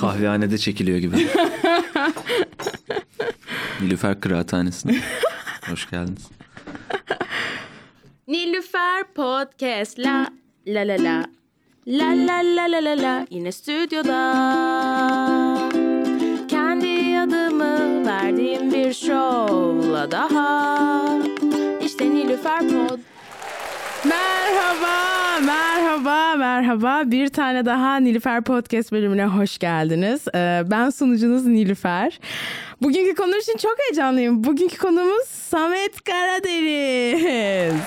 [0.00, 1.16] Kahvehanede çekiliyor gibi.
[3.80, 4.96] Nilüfer Kıraathanesi'ne.
[5.70, 6.28] Hoş geldiniz.
[8.28, 10.26] Nilüfer Podcast la
[10.66, 11.24] la la la
[11.86, 14.20] La la la la la la yine stüdyoda
[16.48, 21.18] Kendi adımı verdiğim bir şovla daha
[21.84, 22.98] İşte Nilüfer Pod
[24.10, 27.02] Merhaba, merhaba, merhaba.
[27.10, 30.24] Bir tane daha Nilüfer Podcast bölümüne hoş geldiniz.
[30.34, 32.20] Ee, ben sunucunuz Nilüfer.
[32.82, 34.44] Bugünkü konu için çok heyecanlıyım.
[34.44, 37.80] Bugünkü konumuz Samet Karadeniz.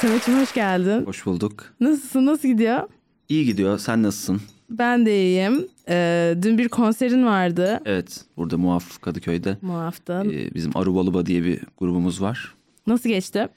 [0.00, 1.06] Samet'ciğim hoş geldin.
[1.06, 1.64] Hoş bulduk.
[1.80, 2.88] Nasılsın, nasıl gidiyor?
[3.28, 3.78] İyi gidiyor.
[3.78, 4.40] Sen nasılsın?
[4.70, 5.68] Ben de iyiyim.
[5.88, 7.80] Ee, dün bir konserin vardı.
[7.84, 8.24] Evet.
[8.36, 10.24] Burada Muaf Kadıköy'de Muaf'ta.
[10.24, 12.54] e, bizim Arubalıba diye bir grubumuz var.
[12.86, 13.48] Nasıl geçti?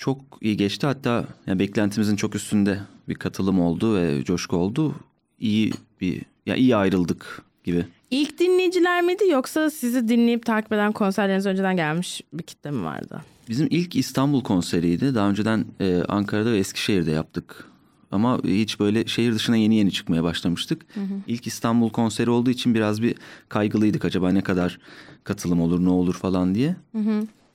[0.00, 0.86] Çok iyi geçti.
[0.86, 4.94] Hatta yani beklentimizin çok üstünde bir katılım oldu ve coşku oldu.
[5.38, 7.86] İyi bir ya iyi ayrıldık gibi.
[8.10, 13.22] İlk dinleyiciler miydi yoksa sizi dinleyip takip eden konserleriniz önceden gelmiş bir kitle mi vardı?
[13.48, 15.14] Bizim ilk İstanbul konseriydi.
[15.14, 17.64] Daha önceden e, Ankara'da ve Eskişehir'de yaptık.
[18.10, 20.86] Ama hiç böyle şehir dışına yeni yeni çıkmaya başlamıştık.
[21.26, 23.14] İlk İstanbul konseri olduğu için biraz bir
[23.48, 24.04] kaygılıydık.
[24.04, 24.78] Acaba ne kadar
[25.24, 26.76] katılım olur, ne olur falan diye.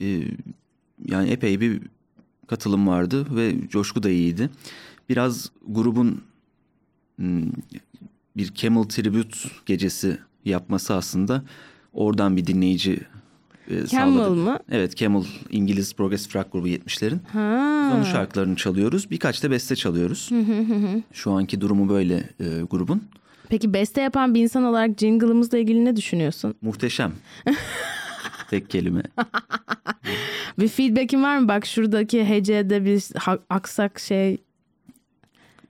[0.00, 0.22] E,
[1.08, 1.80] yani epey bir
[2.46, 4.50] katılım vardı ve coşku da iyiydi.
[5.08, 6.22] Biraz grubun
[7.16, 7.50] hmm,
[8.36, 11.42] bir Camel Tribute gecesi yapması aslında
[11.92, 13.00] oradan bir dinleyici
[13.70, 14.44] e, Camel sağladık.
[14.44, 14.58] mı?
[14.70, 17.18] Evet Camel İngiliz progressive rock grubu 70'lerin.
[17.32, 17.92] Ha.
[17.94, 19.10] Onun şarkılarını çalıyoruz.
[19.10, 20.30] Birkaç da beste çalıyoruz.
[21.12, 23.02] Şu anki durumu böyle e, grubun.
[23.48, 26.54] Peki beste yapan bir insan olarak jingle'ımızla ilgili ne düşünüyorsun?
[26.62, 27.12] Muhteşem.
[28.50, 29.02] Tek kelime.
[30.58, 31.48] Bir feedback'in var mı?
[31.48, 33.04] Bak şuradaki hecede bir
[33.50, 34.38] aksak şey.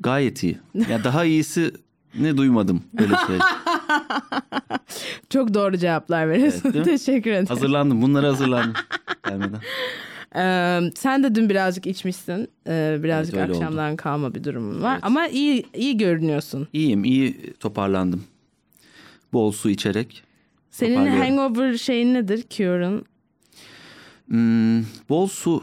[0.01, 0.59] Gayet iyi.
[0.91, 1.73] Ya daha iyisi
[2.15, 3.43] ne duymadım öyle söyleyeyim.
[5.31, 6.73] Çok doğru cevaplar veriyorsun.
[6.75, 6.85] Evet?
[6.85, 7.47] Teşekkür ederim.
[7.47, 8.03] Hazırlandım.
[8.03, 8.73] Bunlara hazırlandım.
[9.25, 9.61] Gelmeden.
[10.37, 12.49] Ee, sen de dün birazcık içmişsin.
[12.67, 14.93] Ee, birazcık Evet, akşamdan kalma bir durumun var.
[14.93, 15.05] Evet.
[15.05, 16.69] Ama iyi iyi görünüyorsun.
[16.73, 17.05] İyiyim.
[17.05, 18.25] iyi toparlandım.
[19.33, 20.23] Bol su içerek.
[20.77, 21.21] Senin Toparlıyorum.
[21.39, 22.45] hangover şeyin nedir?
[22.51, 23.05] Cure'un.
[24.29, 25.63] Hmm, bol su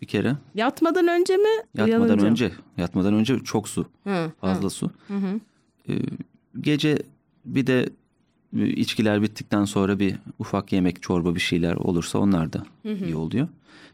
[0.00, 0.36] bir kere.
[0.54, 1.48] Yatmadan önce mi?
[1.76, 2.50] Yatmadan uyanınca önce.
[2.76, 3.86] Yatmadan önce çok su.
[4.04, 4.90] Hı, Fazla su.
[5.88, 5.92] Ee,
[6.60, 6.98] gece
[7.44, 7.88] bir de
[8.58, 13.48] e, içkiler bittikten sonra bir ufak yemek, çorba bir şeyler olursa onlar da iyi oluyor.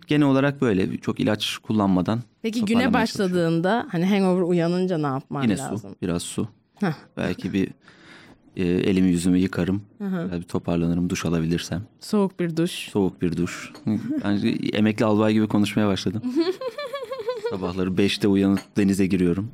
[0.06, 5.56] Genel olarak böyle çok ilaç kullanmadan Peki güne başladığında hani hangover uyanınca ne yapman Yine
[5.56, 5.90] lazım?
[5.90, 6.48] su, biraz su.
[7.16, 7.68] Belki bir
[8.58, 9.82] e, elimi yüzümü yıkarım.
[10.00, 11.82] Belki bir toparlanırım duş alabilirsem.
[12.00, 12.70] Soğuk bir duş.
[12.70, 13.72] Soğuk bir duş.
[14.24, 16.22] Yani emekli albay gibi konuşmaya başladım.
[17.50, 19.50] Sabahları 5'te uyanıp denize giriyorum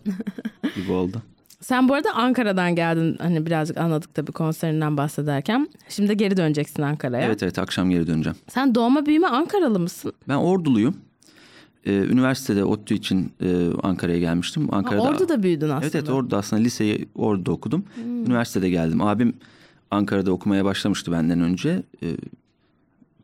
[0.76, 1.22] gibi oldu.
[1.60, 3.16] Sen bu arada Ankara'dan geldin.
[3.20, 5.68] Hani birazcık anladık tabii konserinden bahsederken.
[5.88, 7.24] Şimdi geri döneceksin Ankara'ya.
[7.26, 8.36] Evet evet akşam geri döneceğim.
[8.48, 10.12] Sen doğma büyüme Ankaralı mısın?
[10.28, 10.96] Ben Orduluyum.
[11.86, 14.68] Ee, üniversitede ODTÜ için e, Ankara'ya gelmiştim.
[14.68, 15.84] Ha, Ankara'da orada da büyüdün aslında.
[15.84, 17.84] Evet evet orada aslında liseyi orada okudum.
[17.94, 18.26] Hmm.
[18.26, 19.00] Üniversitede geldim.
[19.00, 19.34] Abim
[19.90, 21.82] Ankara'da okumaya başlamıştı benden önce.
[22.02, 22.16] Ee,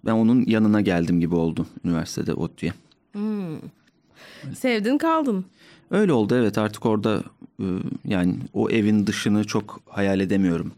[0.04, 2.72] ben onun yanına geldim gibi oldu üniversitede ODTÜ'ye.
[4.54, 5.44] Sevdin kaldın.
[5.90, 7.22] Öyle oldu evet artık orada
[7.60, 7.66] e,
[8.04, 10.72] yani o evin dışını çok hayal edemiyorum.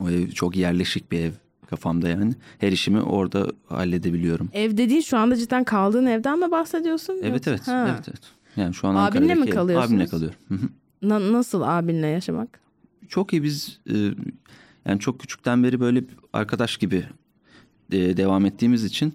[0.00, 1.32] O ev çok yerleşik bir ev
[1.70, 2.34] kafamda yani.
[2.58, 4.48] Her işimi orada halledebiliyorum.
[4.52, 7.16] Ev dediğin şu anda cidden kaldığın evden mi bahsediyorsun?
[7.22, 7.68] Evet Yoksa- evet.
[7.68, 7.94] Ha.
[7.94, 8.22] Evet evet.
[8.56, 9.90] Yani şu an Abinle mi Ankara'daki ev- kalıyorsunuz?
[9.90, 10.38] Abimle kalıyorum.
[10.48, 10.68] Hı hı.
[11.02, 12.60] Na- nasıl abinle yaşamak?
[13.08, 13.96] Çok iyi biz e,
[14.86, 17.04] yani çok küçükten beri böyle arkadaş gibi
[17.92, 19.14] e, devam ettiğimiz için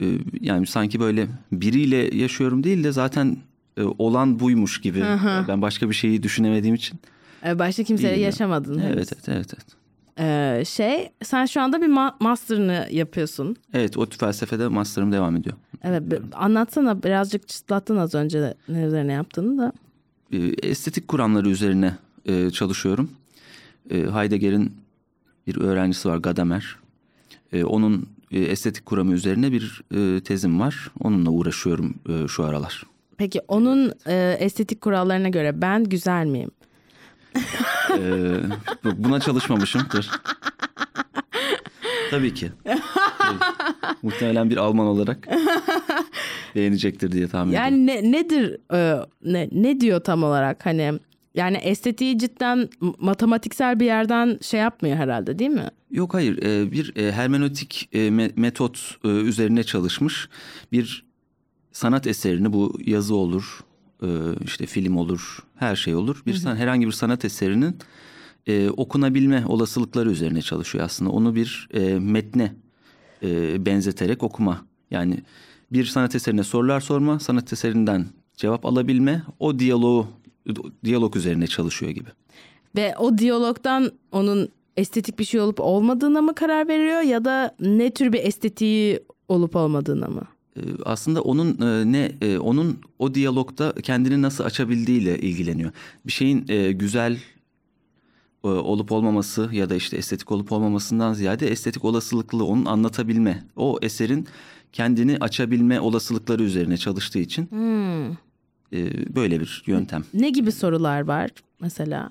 [0.00, 0.04] e,
[0.40, 3.36] yani sanki böyle biriyle yaşıyorum değil de zaten
[3.76, 5.00] e, olan buymuş gibi.
[5.48, 6.98] Ben başka bir şeyi düşünemediğim için.
[7.46, 8.78] Ee, başka kimseyle yaşamadın.
[8.78, 9.54] Evet evet evet.
[9.54, 9.83] evet.
[10.18, 13.56] Ee, şey sen şu anda bir ma- master'ını yapıyorsun.
[13.72, 15.56] Evet o felsefede master'ım devam ediyor.
[15.82, 16.02] Evet
[16.32, 19.72] anlatsana birazcık çıtlattın az önce ne üzerine yaptığını da.
[20.32, 20.38] E,
[20.68, 21.94] estetik kuramları üzerine
[22.26, 23.10] e, çalışıyorum.
[23.90, 24.72] E, Heidegger'in
[25.46, 26.76] bir öğrencisi var Gadamer.
[27.52, 30.90] E, onun e, estetik kuramı üzerine bir e, tezim var.
[31.00, 32.82] Onunla uğraşıyorum e, şu aralar.
[33.16, 36.50] Peki onun e, estetik kurallarına göre ben güzel miyim?
[37.98, 38.34] Ee,
[38.84, 40.10] bu- buna çalışmamışımdır.
[42.10, 42.52] Tabii ki.
[43.18, 43.38] Tabii.
[44.02, 45.28] Muhtemelen bir Alman olarak
[46.54, 47.70] beğenecektir diye tahmin ediyorum.
[47.72, 50.92] Yani ne, nedir e, ne, ne diyor tam olarak hani
[51.34, 55.68] yani estetiği cidden matematiksel bir yerden şey yapmıyor herhalde değil mi?
[55.90, 60.28] Yok hayır e, bir e, hermenötik e, me- metot e, üzerine çalışmış
[60.72, 61.04] bir
[61.72, 63.60] sanat eserini bu yazı olur
[64.04, 64.08] e,
[64.44, 67.76] işte film olur her şey olur bir san- herhangi bir sanat eserinin
[68.46, 71.10] e, okunabilme olasılıkları üzerine çalışıyor aslında.
[71.10, 72.54] Onu bir e, metne
[73.22, 74.64] e, benzeterek okuma.
[74.90, 75.18] Yani
[75.72, 78.06] bir sanat eserine sorular sorma, sanat eserinden
[78.36, 80.06] cevap alabilme, o diyaloğu
[80.84, 82.08] diyalog üzerine çalışıyor gibi.
[82.76, 87.90] Ve o diyalogdan onun estetik bir şey olup olmadığına mı karar veriyor ya da ne
[87.90, 90.22] tür bir estetiği olup olmadığına mı?
[90.56, 95.70] E, aslında onun e, ne e, onun o diyalogda kendini nasıl açabildiğiyle ilgileniyor.
[96.06, 97.18] Bir şeyin e, güzel
[98.42, 104.26] olup olmaması ya da işte estetik olup olmamasından ziyade estetik olasılıklı onun anlatabilme, o eserin
[104.72, 108.16] kendini açabilme olasılıkları üzerine çalıştığı için Hmm.
[109.16, 110.04] böyle bir yöntem.
[110.14, 111.30] Ne gibi sorular var
[111.60, 112.10] mesela?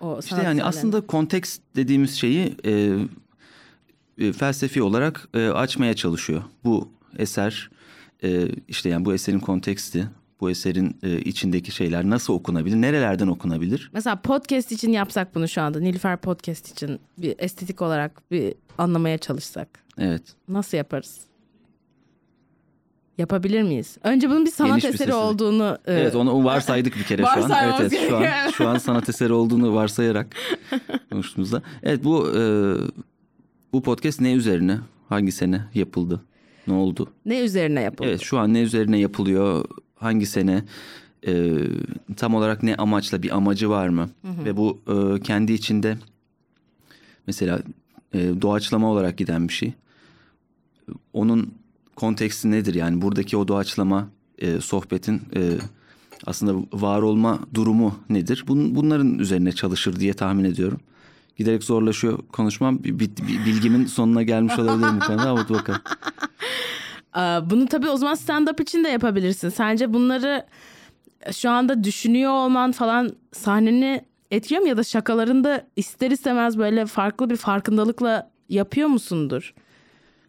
[0.00, 6.42] O İşte yani aslında konteks dediğimiz şeyi e, felsefi olarak e, açmaya çalışıyor.
[6.64, 7.70] Bu eser
[8.24, 10.08] e, işte yani bu eserin konteksti,
[10.40, 13.90] bu eserin e, içindeki şeyler nasıl okunabilir, nerelerden okunabilir?
[13.92, 15.80] Mesela podcast için yapsak bunu şu anda.
[15.80, 19.68] Nilüfer podcast için bir estetik olarak bir anlamaya çalışsak.
[19.98, 20.22] Evet.
[20.48, 21.20] Nasıl yaparız?
[23.18, 23.98] Yapabilir miyiz?
[24.02, 25.14] Önce bunun bir sanat Geniş bir eseri seslilik.
[25.18, 27.50] olduğunu e, Evet onu varsaydık bir kere şu an.
[27.64, 30.36] Evet, evet şu an şu an sanat eseri olduğunu varsayarak
[31.10, 31.62] konuştuğumuzda.
[31.82, 32.42] Evet bu e,
[33.72, 34.78] bu podcast ne üzerine?
[35.08, 36.20] Hangi sene yapıldı?
[36.66, 37.08] Ne oldu?
[37.26, 38.08] ne üzerine yapıldı?
[38.08, 39.64] Evet şu an ne üzerine yapılıyor?
[39.94, 40.64] Hangi sene?
[41.26, 41.54] Ee,
[42.16, 44.10] tam olarak ne amaçla bir amacı var mı?
[44.24, 45.98] Ve bu e, kendi içinde
[47.26, 47.60] mesela
[48.14, 49.72] e, doğaçlama olarak giden bir şey.
[51.12, 51.54] Onun
[51.96, 52.74] konteksti nedir?
[52.74, 55.40] Yani buradaki o doğaçlama e, sohbetin e,
[56.26, 58.44] aslında var olma durumu nedir?
[58.48, 60.80] Bun, bunların üzerine çalışır diye tahmin ediyorum.
[61.36, 62.84] Giderek zorlaşıyor konuşmam.
[62.84, 65.80] Bilgimin sonuna gelmiş olabilirim bu konuda ama bakalım.
[67.12, 69.48] Aa, Bunu tabii o zaman stand-up için de yapabilirsin.
[69.48, 70.46] Sence bunları
[71.32, 74.68] şu anda düşünüyor olman falan sahneni etkiliyor mu?
[74.68, 79.54] Ya da şakalarında ister istemez böyle farklı bir farkındalıkla yapıyor musundur?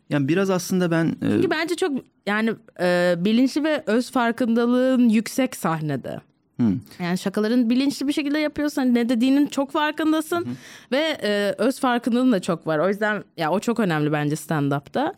[0.09, 1.91] Yani biraz aslında ben e, Çünkü bence çok
[2.25, 6.19] yani e, bilinçli ve öz farkındalığın yüksek sahnede.
[6.59, 6.63] Hı.
[6.99, 10.47] Yani şakaların bilinçli bir şekilde yapıyorsan ne dediğinin çok farkındasın
[10.91, 12.79] ve e, öz farkındalığın da çok var.
[12.79, 15.13] O yüzden ya o çok önemli bence stand-up'ta.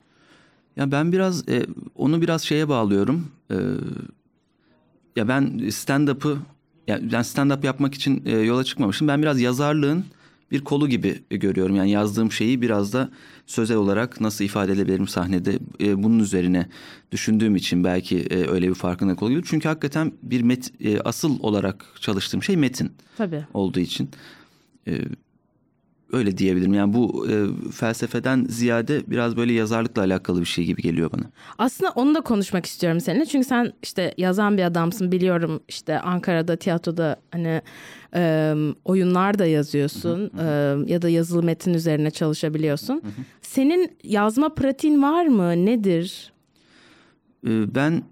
[0.78, 3.28] Ya ben biraz e, onu biraz şeye bağlıyorum.
[3.52, 3.56] E,
[5.16, 6.38] ya ben stand-up'ı
[6.88, 9.08] ya ben stand-up yapmak için e, yola çıkmamışım.
[9.08, 10.06] Ben biraz yazarlığın
[10.52, 11.76] bir kolu gibi görüyorum.
[11.76, 13.10] Yani yazdığım şeyi biraz da
[13.46, 16.68] sözel olarak nasıl ifade edebilirim sahnede e, bunun üzerine
[17.12, 19.44] düşündüğüm için belki e, öyle bir farkındalık oluyor.
[19.50, 23.44] Çünkü hakikaten bir met e, asıl olarak çalıştığım şey metin Tabii.
[23.54, 24.10] olduğu için
[24.88, 25.02] e,
[26.12, 26.74] öyle diyebilirim.
[26.74, 31.24] Yani bu e, felsefeden ziyade biraz böyle yazarlıkla alakalı bir şey gibi geliyor bana.
[31.58, 33.26] Aslında onu da konuşmak istiyorum seninle.
[33.26, 35.60] Çünkü sen işte yazan bir adamsın biliyorum.
[35.68, 37.62] işte Ankara'da tiyatroda hani
[38.16, 38.54] e,
[38.86, 40.44] oyunlar da yazıyorsun e,
[40.92, 43.02] ya da yazılı metin üzerine çalışabiliyorsun.
[43.42, 45.66] Senin yazma pratiğin var mı?
[45.66, 46.34] Nedir?
[47.48, 48.04] E, ben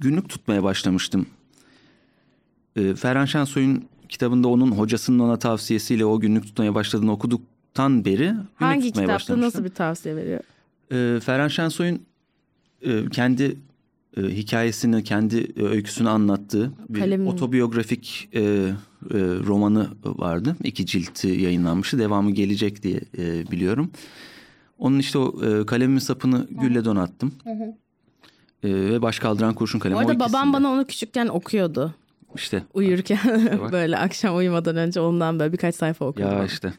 [0.00, 1.26] günlük tutmaya başlamıştım.
[2.76, 8.44] E, Ferhan Şensoy'un kitabında onun hocasının ona tavsiyesiyle o günlük tutmaya başladığını okuduktan beri günlük
[8.54, 9.40] Hangi tutmaya kitapta başlamıştım.
[9.40, 10.40] nasıl bir tavsiye veriyor?
[10.92, 12.00] E, Ferhan Şensoy'un
[12.82, 13.56] e, kendi
[14.16, 18.42] e, hikayesini, kendi e, öyküsünü anlattığı bir Kalem- otobiyografik e, e,
[19.46, 20.56] romanı vardı.
[20.64, 21.98] İki cilti yayınlanmıştı.
[21.98, 23.90] Devamı gelecek diye e, biliyorum.
[24.78, 27.32] Onun işte o e, kalemimin sapını gülle donattım.
[28.62, 29.96] E, ve baş kaldıran kurşun kalemi.
[29.96, 31.94] Bu arada o babam bana onu küçükken okuyordu.
[32.34, 33.18] İşte Uyurken
[33.60, 33.72] bak.
[33.72, 36.38] böyle akşam uyumadan önce ondan böyle birkaç sayfa okuyordum.
[36.38, 36.74] ya işte.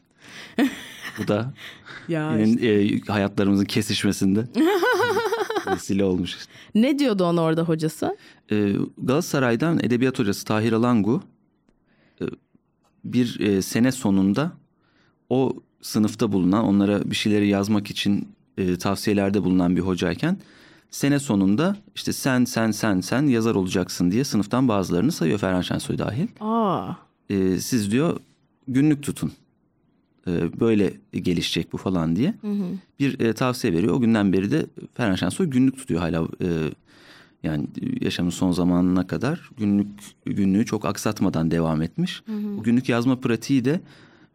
[1.19, 1.53] Bu da
[2.07, 4.47] Ya yine e, hayatlarımızın kesişmesinde
[5.71, 6.51] vesile olmuş işte.
[6.75, 8.17] Ne diyordu ona orada hocası?
[8.51, 11.23] Ee, Galatasaray'dan edebiyat hocası Tahir Alangu
[12.21, 12.25] e,
[13.05, 14.51] bir e, sene sonunda
[15.29, 20.37] o sınıfta bulunan onlara bir şeyleri yazmak için e, tavsiyelerde bulunan bir hocayken
[20.91, 25.97] sene sonunda işte sen sen sen sen yazar olacaksın diye sınıftan bazılarını sayıyor Ferhan Şensoy
[25.97, 26.27] dahil.
[26.39, 26.93] Aa.
[27.29, 28.19] E, siz diyor
[28.67, 29.31] günlük tutun.
[30.27, 32.33] E, böyle gelişecek bu falan diye
[32.99, 33.93] bir e, tavsiye veriyor.
[33.93, 36.27] O günden beri de Ferhan Şensoy günlük tutuyor hala.
[36.41, 36.47] E,
[37.43, 37.67] yani
[38.01, 39.87] yaşamın son zamanına kadar günlük
[40.25, 42.23] günlüğü çok aksatmadan devam etmiş.
[42.27, 43.81] Bu günlük yazma pratiği de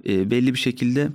[0.08, 1.08] e, belli bir şekilde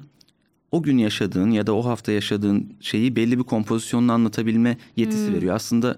[0.72, 5.56] o gün yaşadığın ya da o hafta yaşadığın şeyi belli bir kompozisyonla anlatabilme yetisi veriyor.
[5.56, 5.98] Aslında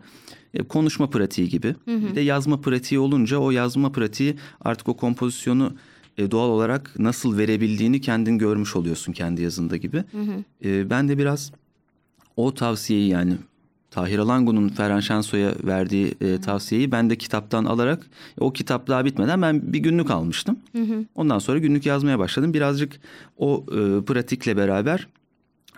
[0.53, 1.75] e, konuşma pratiği gibi.
[1.87, 5.73] Bir de yazma pratiği olunca o yazma pratiği artık o kompozisyonu
[6.17, 10.03] e, doğal olarak nasıl verebildiğini kendin görmüş oluyorsun kendi yazında gibi.
[10.65, 11.51] E, ben de biraz
[12.37, 13.33] o tavsiyeyi yani
[13.91, 18.07] Tahir Alangu'nun Ferhan Şensoy'a verdiği e, tavsiyeyi ben de kitaptan alarak
[18.39, 20.59] o kitap daha bitmeden ben bir günlük almıştım.
[21.15, 22.53] Ondan sonra günlük yazmaya başladım.
[22.53, 22.99] Birazcık
[23.37, 25.07] o e, pratikle beraber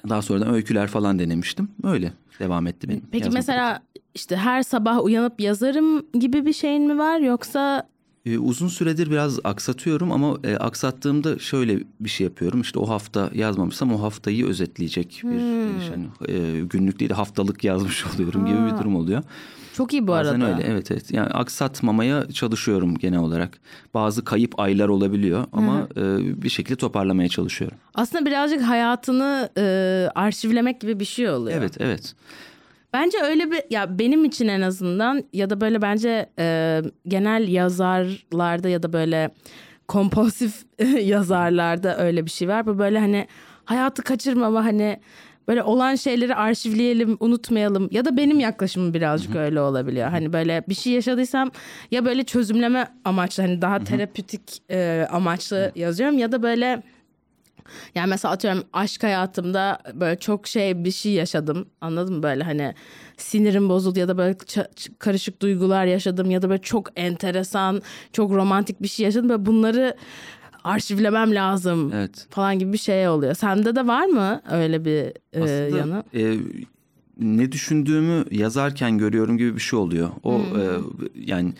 [0.09, 1.67] daha sonradan öyküler falan denemiştim.
[1.83, 3.01] Öyle devam etti benim.
[3.11, 3.81] Peki mesela
[4.15, 7.87] işte her sabah uyanıp yazarım gibi bir şeyin mi var yoksa
[8.25, 12.61] Ee, uzun süredir biraz aksatıyorum ama e, aksattığımda şöyle bir şey yapıyorum.
[12.61, 17.13] İşte o hafta yazmamışsam o haftayı özetleyecek bir e, şey, hani, e, günlük değil de
[17.13, 19.23] haftalık yazmış oluyorum gibi bir durum oluyor.
[19.73, 20.53] çok iyi bu Bazen arada.
[20.57, 21.11] öyle evet evet.
[21.13, 23.59] Yani aksatmamaya çalışıyorum genel olarak.
[23.93, 26.01] Bazı kayıp aylar olabiliyor ama e,
[26.43, 27.77] bir şekilde toparlamaya çalışıyorum.
[27.93, 29.63] Aslında birazcık hayatını e,
[30.15, 31.57] arşivlemek gibi bir şey oluyor.
[31.57, 32.15] Evet evet.
[32.93, 38.69] Bence öyle bir ya benim için en azından ya da böyle bence e, genel yazarlarda
[38.69, 39.29] ya da böyle
[39.87, 40.65] kompulsif
[41.01, 42.67] yazarlarda öyle bir şey var.
[42.67, 43.27] Bu böyle hani
[43.65, 44.99] hayatı kaçırmama hani
[45.47, 50.09] böyle olan şeyleri arşivleyelim, unutmayalım ya da benim yaklaşımım birazcık öyle olabiliyor.
[50.09, 51.51] Hani böyle bir şey yaşadıysam
[51.91, 54.41] ya böyle çözümleme amaçlı hani daha terapötik
[54.71, 56.83] e, amaçlı yazıyorum ya da böyle
[57.95, 61.65] yani mesela atıyorum aşk hayatımda böyle çok şey bir şey yaşadım.
[61.81, 62.73] Anladın mı böyle hani
[63.17, 64.37] sinirim bozuldu ya da böyle
[64.99, 67.81] karışık duygular yaşadım ya da böyle çok enteresan,
[68.13, 69.29] çok romantik bir şey yaşadım.
[69.29, 69.95] Böyle bunları
[70.63, 72.27] arşivlemem lazım Evet.
[72.29, 73.33] falan gibi bir şey oluyor.
[73.33, 76.03] Sende de var mı öyle bir e, Aslında yanı?
[76.13, 76.37] e,
[77.19, 80.09] ne düşündüğümü yazarken görüyorum gibi bir şey oluyor.
[80.23, 80.61] O Hmm.
[80.61, 80.65] e,
[81.15, 81.53] yani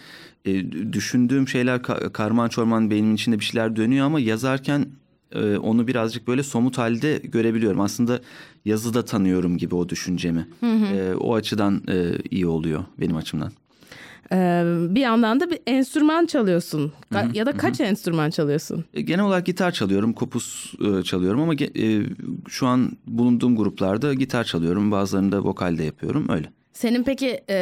[0.46, 4.86] e, düşündüğüm şeyler ka- karman çorman beynimin içinde bir şeyler dönüyor ama yazarken
[5.32, 7.82] e, onu birazcık böyle somut halde görebiliyorum.
[7.82, 8.20] Aslında
[8.66, 10.48] yazıda tanıyorum gibi o düşüncemi.
[10.64, 13.52] E, o açıdan e, iyi oluyor benim açımdan.
[14.32, 16.92] Ee, bir yandan da bir enstrüman çalıyorsun.
[17.12, 18.86] Ka- ya da kaç enstrüman çalıyorsun?
[18.94, 22.02] E, Genel olarak gitar çalıyorum, kopuz e, çalıyorum ama e,
[22.48, 24.92] şu an bulunduğum gruplarda gitar çalıyorum.
[24.92, 26.52] Bazılarında vokal de yapıyorum öyle.
[26.80, 27.56] Senin peki e,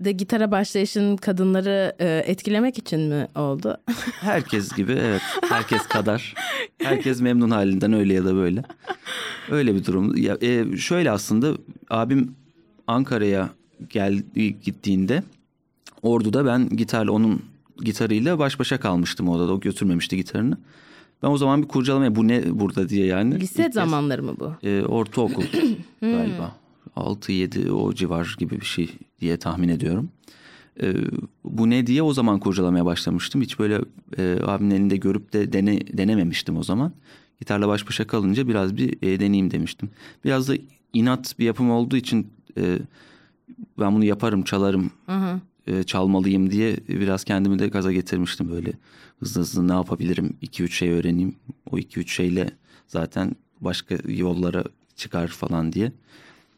[0.00, 3.76] de gitara başlayışın kadınları e, etkilemek için mi oldu?
[4.20, 5.22] Herkes gibi evet.
[5.48, 6.34] Herkes kadar.
[6.82, 8.62] Herkes memnun halinden öyle ya da böyle.
[9.50, 10.16] Öyle bir durum.
[10.16, 11.52] Ya, e, şöyle aslında
[11.90, 12.34] abim
[12.86, 13.50] Ankara'ya
[13.88, 15.22] geldi gittiğinde
[16.02, 17.42] Ordu'da ben gitarla onun
[17.84, 19.52] gitarıyla baş başa kalmıştım odada.
[19.52, 20.58] O götürmemişti gitarını.
[21.22, 23.40] Ben o zaman bir kurcalamaya bu ne burada diye yani.
[23.40, 24.52] Lise İlk kez, zamanları mı bu?
[24.62, 25.44] e, ortaokul
[26.00, 26.63] galiba.
[26.96, 30.08] 6-7 o civar gibi bir şey diye tahmin ediyorum.
[30.82, 30.94] E,
[31.44, 33.42] bu ne diye o zaman kurcalamaya başlamıştım.
[33.42, 33.80] Hiç böyle
[34.18, 36.92] e, abimin elinde görüp de dene, denememiştim o zaman.
[37.40, 39.90] Gitarla baş başa kalınca biraz bir e, deneyeyim demiştim.
[40.24, 40.54] Biraz da
[40.92, 42.26] inat bir yapım olduğu için
[42.58, 42.78] e,
[43.78, 44.90] ben bunu yaparım çalarım
[45.66, 48.72] e, çalmalıyım diye biraz kendimi de gaza getirmiştim böyle
[49.20, 51.34] hızlı hızlı ne yapabilirim 2-3 şey öğreneyim
[51.70, 52.50] o 2-3 şeyle
[52.86, 54.64] zaten başka yollara
[54.96, 55.92] çıkar falan diye.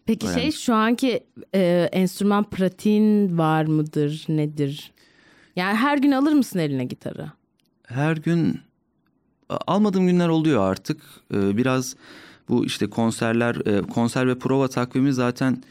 [0.07, 0.61] Peki şey Öğrenmiş.
[0.61, 1.21] şu anki
[1.55, 4.93] e, enstrüman pratiğin var mıdır nedir?
[5.57, 7.33] Yani her gün alır mısın eline gitarı?
[7.87, 8.61] Her gün
[9.49, 11.03] almadığım günler oluyor artık.
[11.35, 11.97] Ee, biraz
[12.49, 15.63] bu işte konserler, e, konser ve prova takvimi zaten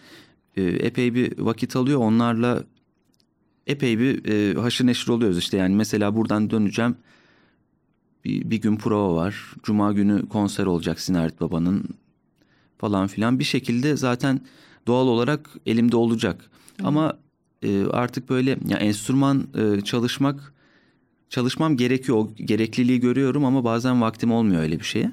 [0.57, 1.99] e, epey bir vakit alıyor.
[1.99, 2.63] Onlarla
[3.67, 5.57] epey bir e, haşır neşir oluyoruz işte.
[5.57, 6.95] Yani mesela buradan döneceğim.
[8.25, 9.53] Bir, bir gün prova var.
[9.63, 11.85] Cuma günü konser olacak Sinarit Baba'nın
[12.77, 13.39] falan filan.
[13.39, 14.41] Bir şekilde zaten
[14.87, 16.49] doğal olarak elimde olacak.
[16.83, 17.17] Ama
[17.63, 20.53] e, artık böyle ya enstrüman e, çalışmak
[21.29, 22.17] çalışmam gerekiyor.
[22.17, 25.11] O gerekliliği görüyorum ama bazen vaktim olmuyor öyle bir şeye.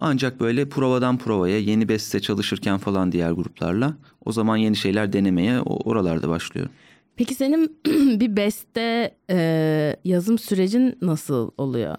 [0.00, 5.60] Ancak böyle provadan provaya yeni beste çalışırken falan diğer gruplarla o zaman yeni şeyler denemeye
[5.60, 6.72] oralarda başlıyorum.
[7.16, 7.76] Peki senin
[8.20, 11.96] bir beste e, yazım sürecin nasıl oluyor?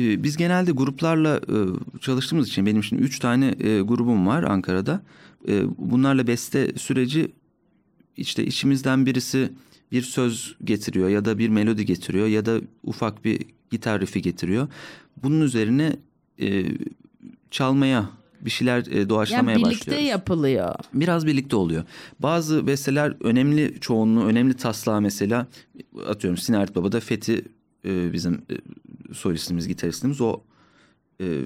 [0.00, 1.56] Ee, Biz genelde gruplarla e,
[2.00, 5.02] çalıştığımız için benim şimdi üç tane e, grubum var Ankara'da.
[5.48, 7.32] E, Bunlarla beste süreci
[8.16, 9.52] işte içimizden birisi
[9.92, 13.40] bir söz getiriyor ya da bir melodi getiriyor ya da ufak bir
[13.70, 14.68] gitar rifi getiriyor.
[15.22, 15.96] Bunun üzerine
[17.50, 20.06] çalmaya bir şeyler e, Yani doğaçlamaya birlikte başlıyoruz.
[20.08, 20.74] yapılıyor.
[20.94, 21.84] Biraz birlikte oluyor.
[22.20, 25.46] Bazı besteler önemli çoğunluğu, önemli taslağı mesela
[26.08, 27.44] atıyorum Sinert Baba'da Fethi
[27.84, 28.42] bizim
[29.12, 30.40] solistimiz, gitaristimiz o
[31.20, 31.40] e,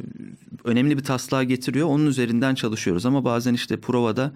[0.64, 1.88] önemli bir taslağı getiriyor.
[1.88, 4.32] Onun üzerinden çalışıyoruz ama bazen işte provada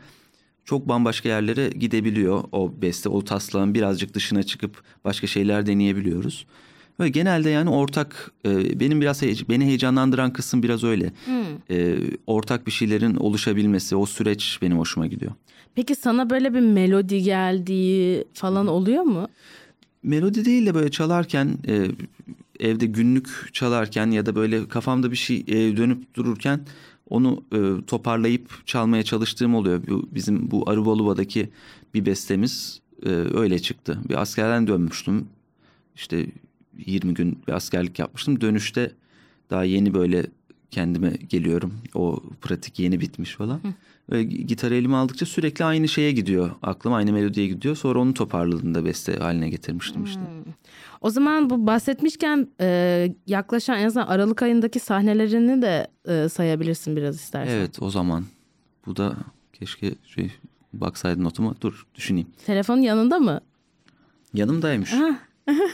[0.64, 3.08] çok bambaşka yerlere gidebiliyor o beste.
[3.08, 6.46] O taslağın birazcık dışına çıkıp başka şeyler deneyebiliyoruz.
[7.00, 11.12] Ve genelde yani ortak e, benim biraz heye- beni heyecanlandıran kısım biraz öyle.
[11.70, 15.32] E, ortak bir şeylerin oluşabilmesi, o süreç benim hoşuma gidiyor.
[15.74, 19.28] Peki sana böyle bir melodi geldiği falan oluyor mu?
[20.02, 21.88] Melodi değil de böyle çalarken e,
[22.60, 26.60] evde günlük çalarken ya da böyle kafamda bir şey e, dönüp dururken
[27.10, 29.82] onu e, toparlayıp çalmaya çalıştığım oluyor.
[29.88, 31.48] Bu, bizim bu Arubaluba'daki
[31.94, 33.98] bir bestemiz e, öyle çıktı.
[34.08, 35.26] Bir askerden dönmüştüm.
[35.96, 36.26] İşte
[36.86, 38.40] 20 gün bir askerlik yapmıştım.
[38.40, 38.92] Dönüşte
[39.50, 40.26] daha yeni böyle
[40.70, 41.74] kendime geliyorum.
[41.94, 43.60] O pratik yeni bitmiş falan.
[44.10, 46.50] Ve gitarı elime aldıkça sürekli aynı şeye gidiyor.
[46.62, 47.76] Aklım aynı melodiye gidiyor.
[47.76, 50.20] Sonra onu toparladığında beste haline getirmiştim işte.
[51.00, 57.16] O zaman bu bahsetmişken e, yaklaşan en azından Aralık ayındaki sahnelerini de e, sayabilirsin biraz
[57.16, 57.54] istersen.
[57.54, 58.24] Evet o zaman.
[58.86, 59.14] Bu da
[59.52, 60.32] keşke şey
[60.72, 61.54] baksaydı notuma.
[61.60, 62.28] Dur düşüneyim.
[62.46, 63.40] Telefonun yanında mı?
[64.34, 64.94] Yanımdaymış.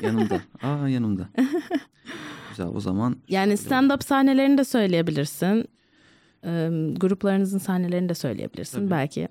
[0.02, 0.40] yanımda.
[0.62, 1.28] Aa yanımda.
[2.56, 3.16] Güzel o zaman.
[3.28, 5.68] Yani stand-up sahnelerini de söyleyebilirsin.
[6.44, 8.90] E, gruplarınızın sahnelerini de söyleyebilirsin.
[8.90, 9.28] Belki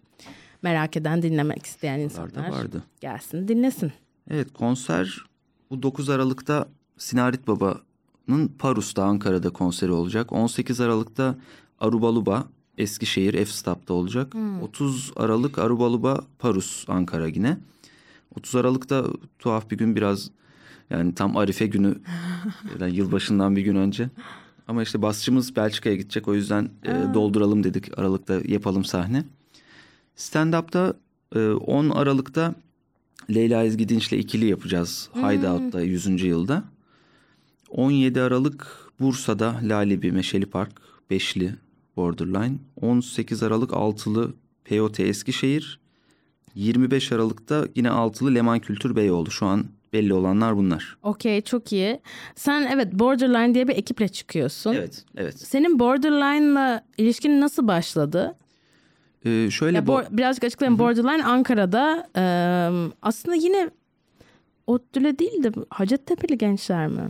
[0.61, 2.83] merak eden, dinlemek isteyen insanlar vardı.
[3.01, 3.91] gelsin, dinlesin.
[4.29, 5.17] Evet konser
[5.69, 10.31] bu 9 Aralık'ta Sinarit Baba'nın Parus'ta Ankara'da konseri olacak.
[10.33, 11.35] 18 Aralık'ta
[11.79, 12.43] Arubaluba
[12.77, 14.33] Eskişehir F-Stop'ta olacak.
[14.61, 17.57] 30 Aralık Arubaluba Parus Ankara yine.
[18.37, 19.05] 30 Aralık'ta
[19.39, 20.29] tuhaf bir gün biraz
[20.93, 21.95] yani tam Arife günü
[22.79, 24.09] yani yılbaşından bir gün önce.
[24.67, 29.23] Ama işte basçımız Belçika'ya gidecek o yüzden e, dolduralım dedik Aralık'ta yapalım sahne.
[30.15, 30.93] Stand-up'ta
[31.35, 32.55] e, 10 Aralık'ta
[33.29, 36.23] Leyla Ezgi Dinç'le ikili yapacağız Hideout'ta 100.
[36.23, 36.63] yılda.
[37.69, 38.67] 17 Aralık
[38.99, 40.71] Bursa'da Lalebi Meşeli Park
[41.09, 41.55] Beşli
[41.95, 42.57] Borderline.
[42.81, 44.33] 18 Aralık Altılı
[44.69, 45.79] POT Eskişehir.
[46.55, 49.31] 25 Aralık'ta yine Altılı Leman Kültür Beyoğlu.
[49.31, 50.97] Şu an belli olanlar bunlar.
[51.03, 51.99] Okey çok iyi.
[52.35, 54.73] Sen evet Borderline diye bir ekiple çıkıyorsun.
[54.73, 55.39] Evet, evet.
[55.39, 58.35] Senin Borderline'la ilişkin nasıl başladı?
[59.25, 60.79] Ee, şöyle Ya bo- birazcık açıklayayım.
[60.79, 62.23] Borderline Ankara'da e,
[63.01, 63.69] aslında yine
[64.67, 67.01] ODTÜ'le değil de Hacettepe'li gençler mi?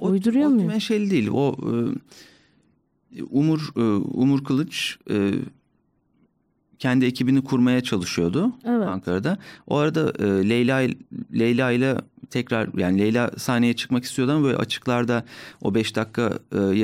[0.00, 0.68] O- Uyduruyor muyum?
[0.68, 1.28] Meşeli değil.
[1.32, 1.56] O
[3.16, 3.80] e, Umur e,
[4.14, 5.30] Umur Kılıç e,
[6.84, 8.88] kendi ekibini kurmaya çalışıyordu Evet.
[8.88, 9.38] Ankara'da.
[9.66, 10.88] O arada e, Leyla
[11.34, 11.96] Leyla ile
[12.30, 15.24] tekrar yani Leyla sahneye çıkmak istiyordu ama böyle açıklarda
[15.62, 16.38] o beş dakika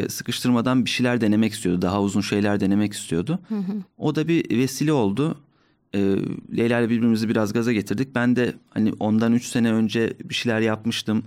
[0.09, 1.83] sıkıştırmadan bir şeyler denemek istiyordu.
[1.83, 3.39] Daha uzun şeyler denemek istiyordu.
[3.99, 5.39] O da bir vesile oldu.
[5.95, 5.99] E,
[6.57, 8.15] Leyla ile birbirimizi biraz gaza getirdik.
[8.15, 11.23] Ben de hani ondan üç sene önce bir şeyler yapmıştım.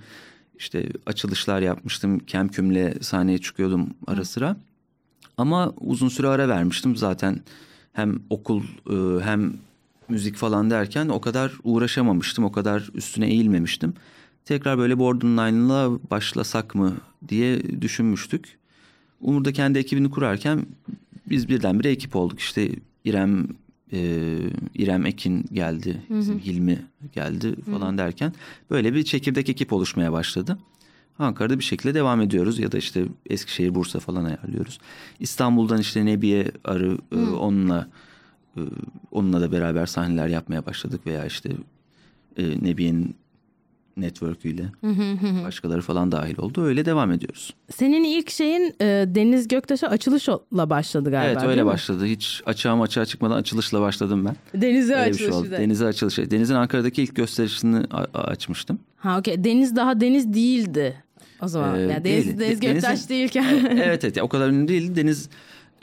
[0.60, 2.20] İşte açılışlar yapmıştım.
[2.20, 4.58] Kemküm'le sahneye çıkıyordum ara sıra.
[5.38, 7.40] Ama uzun süre ara vermiştim zaten.
[7.94, 9.54] Hem okul e, hem
[10.10, 12.46] müzik falan derken o kadar uğraşamamıştım.
[12.46, 13.94] O kadar üstüne eğilmemiştim.
[14.46, 16.94] Tekrar böyle Borderline'la başlasak mı
[17.28, 18.58] diye düşünmüştük.
[19.22, 20.66] Umur da kendi ekibini kurarken
[21.30, 22.40] biz birdenbire ekip olduk.
[22.40, 22.70] İşte
[23.06, 23.48] İrem
[23.94, 24.38] e,
[24.74, 28.34] İrem Ekin geldi, bizim Hilmi geldi falan derken
[28.72, 30.58] böyle bir çekirdek ekip oluşmaya başladı.
[31.20, 34.80] Ankara'da bir şekilde devam ediyoruz ya da işte Eskişehir, Bursa falan ayarlıyoruz.
[35.20, 37.88] İstanbul'dan işte Nebiye Arı e, onunla
[38.58, 38.62] e,
[39.12, 41.50] onunla da beraber sahneler yapmaya başladık veya işte
[42.38, 43.16] e, Nebiye'nin
[43.98, 44.64] network'üyle
[45.46, 46.64] başkaları falan dahil oldu.
[46.64, 47.54] Öyle devam ediyoruz.
[47.70, 52.06] Senin ilk şeyin e, Deniz Göktaş'a açılışla başladı galiba evet öyle başladı.
[52.06, 54.62] Hiç açığa açığa çıkmadan açılışla başladım ben.
[54.62, 55.52] Deniz'e Öyle şey açılışı oldu.
[55.52, 56.32] Denize açılışı.
[56.32, 58.80] Deniz'in Ankara'daki ilk gösterisini açmıştım.
[59.04, 59.44] Ha okey.
[59.44, 61.04] Deniz daha Deniz değildi
[61.42, 61.80] o zaman.
[61.80, 62.40] Ee, yani Deniz, değil.
[62.40, 63.46] Deniz De- Göktaş değilken.
[63.84, 64.96] evet evet o kadar ünlü değildi.
[64.96, 65.30] Deniz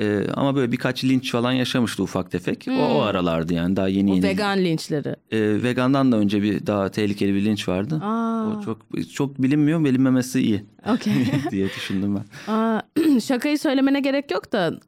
[0.00, 2.66] e, ama böyle birkaç linç falan yaşamıştı ufak tefek.
[2.70, 4.24] O, o aralardı yani daha yeni o yeni.
[4.26, 5.08] vegan linçleri.
[5.30, 8.00] E, vegandan da önce bir daha tehlikeli bir linç vardı.
[8.02, 8.46] Aa.
[8.46, 8.78] O çok
[9.14, 11.12] çok bilinmiyor, bilinmemesi iyi Okey.
[11.50, 12.52] diye düşündüm ben.
[12.52, 12.82] Aa,
[13.20, 14.80] şakayı söylemene gerek yok da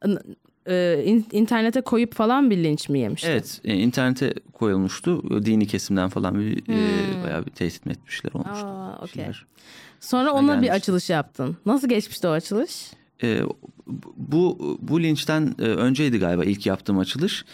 [0.67, 3.31] e, in- internete koyup falan bir linç mi yemişler?
[3.31, 5.45] Evet, e, internete koyulmuştu.
[5.45, 8.63] Dini kesimden falan bir e, bayağı bir tehdit etmişler olmuştu.
[8.67, 8.69] Hmm.
[8.71, 9.45] Aa, Bir şeyler.
[9.99, 10.71] Sonra ona bir gelmişti.
[10.73, 11.57] açılış yaptın.
[11.65, 12.91] Nasıl geçmişti o açılış?
[13.23, 13.41] E,
[14.17, 17.45] bu bu linçten e, önceydi galiba ilk yaptığım açılış.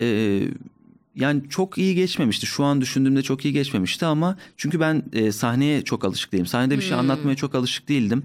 [0.00, 0.40] E,
[1.16, 2.46] yani çok iyi geçmemişti.
[2.46, 6.46] Şu an düşündüğümde çok iyi geçmemişti ama çünkü ben e, sahneye çok alışık değilim.
[6.46, 8.22] Sahnede bir şey anlatmaya çok alışık değildim.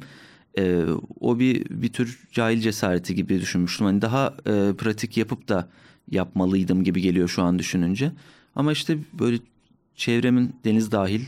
[0.59, 0.85] E,
[1.19, 3.85] o bir bir tür cahil cesareti gibi düşünmüştüm.
[3.87, 5.69] Hani daha e, pratik yapıp da
[6.11, 8.11] yapmalıydım gibi geliyor şu an düşününce.
[8.55, 9.37] Ama işte böyle
[9.95, 11.21] çevremin deniz dahil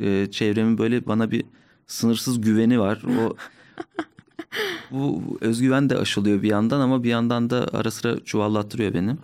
[0.00, 1.44] e, çevremin böyle bana bir
[1.86, 3.02] sınırsız güveni var.
[3.20, 3.36] O
[4.90, 9.16] bu özgüven de aşılıyor bir yandan ama bir yandan da ara sıra çuvallattırıyor beni.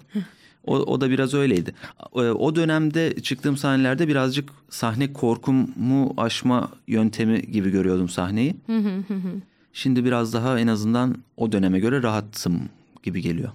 [0.66, 1.74] O, o da biraz öyleydi.
[2.12, 8.56] O, o dönemde çıktığım sahnelerde birazcık sahne korkumu aşma yöntemi gibi görüyordum sahneyi.
[9.72, 12.60] Şimdi biraz daha en azından o döneme göre rahatsım
[13.02, 13.50] gibi geliyor.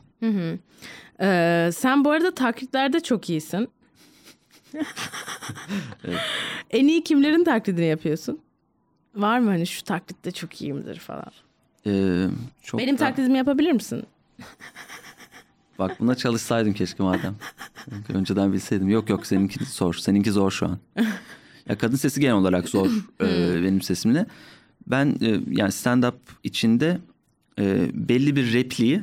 [1.22, 3.67] Ee, sen bu arada taklitlerde çok iyisin.
[6.72, 8.39] En iyi kimlerin taklidini yapıyorsun?
[9.15, 11.32] Var mı hani şu taklitte çok iyiyimdir falan?
[11.88, 12.28] Ee,
[12.63, 14.04] çok Benim da- taklidimi yapabilir misin?
[15.79, 17.35] Bak buna çalışsaydım keşke madem.
[18.13, 18.89] Önceden bilseydim.
[18.89, 19.93] Yok yok seninki zor.
[19.93, 20.79] Seninki zor şu an.
[21.69, 22.87] Ya kadın sesi genel olarak zor
[23.21, 24.25] e, benim sesimle.
[24.87, 26.13] Ben e, yani stand-up
[26.43, 26.99] içinde
[27.59, 29.01] e, belli bir repliği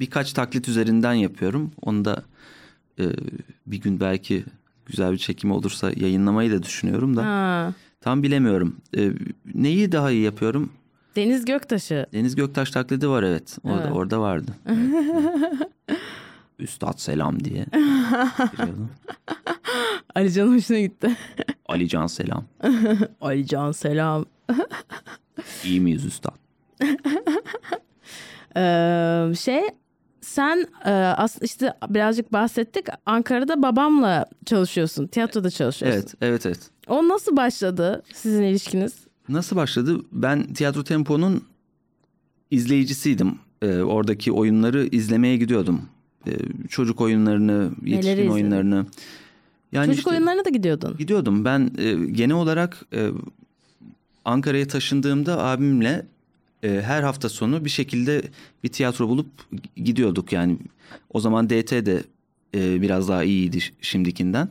[0.00, 1.70] birkaç taklit üzerinden yapıyorum.
[1.82, 2.22] Onu da
[2.98, 3.04] e,
[3.66, 4.44] bir gün belki
[4.86, 7.24] güzel bir çekim olursa yayınlamayı da düşünüyorum da.
[7.26, 7.74] Ha.
[8.00, 8.76] Tam bilemiyorum.
[8.96, 9.12] E,
[9.54, 10.70] neyi daha iyi yapıyorum?
[11.18, 12.06] Deniz Göktaş'ı.
[12.12, 13.58] Deniz Göktaş taklidi var evet.
[13.64, 13.92] Orada, Evet.
[13.96, 14.50] orada vardı.
[16.58, 17.64] Üstad selam diye.
[18.52, 18.90] giriyordum.
[20.14, 21.16] Alican hoşuna gitti.
[21.68, 22.44] Ali Can selam.
[23.20, 24.24] Alican selam.
[25.64, 26.34] İyi miyiz üstad?
[28.56, 29.62] Ee, şey
[30.20, 30.66] sen
[31.16, 32.86] aslında işte birazcık bahsettik.
[33.06, 35.06] Ankara'da babamla çalışıyorsun.
[35.06, 35.98] Tiyatroda çalışıyorsun.
[35.98, 36.70] Evet, evet, evet.
[36.88, 39.07] O nasıl başladı sizin ilişkiniz?
[39.28, 40.00] Nasıl başladı?
[40.12, 41.44] Ben Tiyatro Tempo'nun
[42.50, 43.34] izleyicisiydim.
[43.62, 45.80] Ee, oradaki oyunları izlemeye gidiyordum.
[46.26, 46.30] Ee,
[46.68, 48.86] çocuk oyunlarını, yetişkin oyunlarını.
[49.72, 50.96] Yani Çocuk işte oyunlarına da gidiyordun.
[50.98, 51.44] gidiyordum.
[51.44, 53.08] Ben e, genel olarak e,
[54.24, 56.06] Ankara'ya taşındığımda abimle
[56.62, 58.22] e, her hafta sonu bir şekilde
[58.64, 59.26] bir tiyatro bulup
[59.76, 60.32] gidiyorduk.
[60.32, 60.58] Yani
[61.10, 62.02] o zaman DT de
[62.54, 64.48] e, biraz daha iyiydi şimdikinden.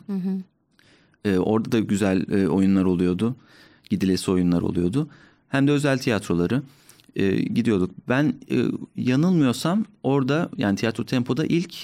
[1.26, 3.36] E, orada da güzel e, oyunlar oluyordu.
[3.90, 5.10] Gidilesi oyunlar oluyordu.
[5.50, 6.62] Hem de özel tiyatroları
[7.16, 7.92] e, gidiyorduk.
[8.10, 11.76] Ben e, yanılmıyorsam orada yani Tiyatro Tempo'da ilk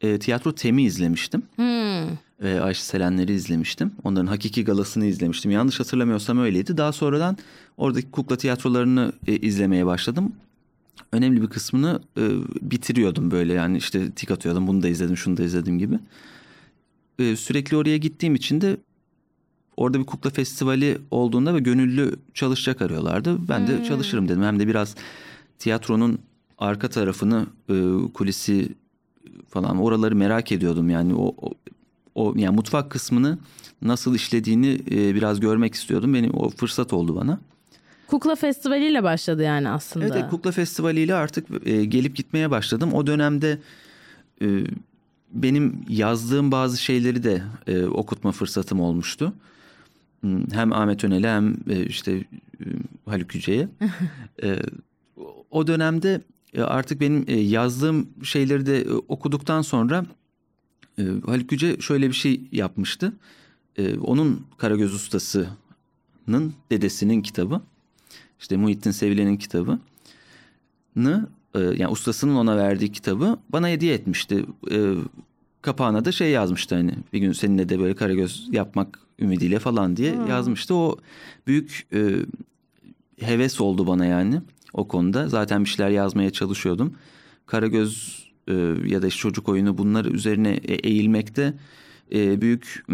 [0.00, 1.42] e, Tiyatro Tem'i izlemiştim.
[1.56, 2.16] Hmm.
[2.42, 3.92] Ve Ayşe Selenler'i izlemiştim.
[4.04, 5.50] Onların hakiki galasını izlemiştim.
[5.50, 6.76] Yanlış hatırlamıyorsam öyleydi.
[6.76, 7.36] Daha sonradan
[7.76, 10.32] oradaki kukla tiyatrolarını e, izlemeye başladım.
[11.12, 12.22] Önemli bir kısmını e,
[12.62, 14.66] bitiriyordum böyle yani işte tik atıyordum.
[14.66, 15.98] Bunu da izledim, şunu da izledim gibi.
[17.18, 18.76] E, sürekli oraya gittiğim için de
[19.80, 23.48] orada bir kukla festivali olduğunda ve gönüllü çalışacak arıyorlardı.
[23.48, 24.42] Ben de çalışırım dedim.
[24.42, 24.94] Hem de biraz
[25.58, 26.18] tiyatronun
[26.58, 27.74] arka tarafını, e,
[28.14, 28.68] kulisi
[29.48, 30.90] falan oraları merak ediyordum.
[30.90, 31.50] Yani o, o,
[32.14, 33.38] o yani mutfak kısmını
[33.82, 36.14] nasıl işlediğini e, biraz görmek istiyordum.
[36.14, 37.38] Benim o fırsat oldu bana.
[38.06, 40.04] Kukla festivaliyle başladı yani aslında.
[40.06, 42.94] Evet, evet, Kukla Festivali ile artık e, gelip gitmeye başladım.
[42.94, 43.58] O dönemde
[44.42, 44.46] e,
[45.32, 49.32] benim yazdığım bazı şeyleri de e, okutma fırsatım olmuştu.
[50.20, 52.12] Hmm, Hem Ahmet Önel'e hem e, işte
[52.60, 52.64] e,
[53.06, 53.68] Haluk Yüce'ye.
[54.42, 54.58] E,
[55.50, 56.20] o dönemde
[56.58, 60.06] artık benim yazdığım şeyleri de okuduktan sonra
[61.26, 63.12] Haluk Yüce şöyle bir şey yapmıştı.
[64.00, 67.60] Onun Karagöz Ustası'nın dedesinin kitabı.
[68.40, 69.78] İşte Muhittin Sevilen'in kitabı
[71.54, 74.44] yani ustasının ona verdiği kitabı bana hediye etmişti.
[75.62, 80.14] Kapağına da şey yazmıştı hani bir gün seninle de böyle Karagöz yapmak ümidiyle falan diye
[80.28, 80.74] yazmıştı.
[80.74, 80.96] O
[81.46, 82.14] büyük e,
[83.20, 84.40] heves oldu bana yani
[84.72, 85.28] o konuda.
[85.28, 86.94] Zaten bir şeyler yazmaya çalışıyordum.
[87.46, 88.54] Karagöz e,
[88.86, 91.54] ya da işte çocuk oyunu bunlar üzerine e- eğilmekte
[92.14, 92.84] e, büyük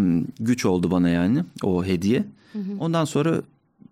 [0.41, 2.25] güç oldu bana yani o hediye.
[2.79, 3.43] Ondan sonra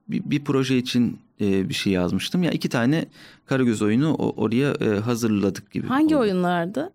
[0.08, 2.42] bir, bir proje için e, bir şey yazmıştım.
[2.42, 3.06] Ya iki tane
[3.46, 5.86] Karagöz oyunu oraya e, hazırladık gibi.
[5.86, 6.22] Hangi oldu.
[6.22, 6.92] oyunlardı?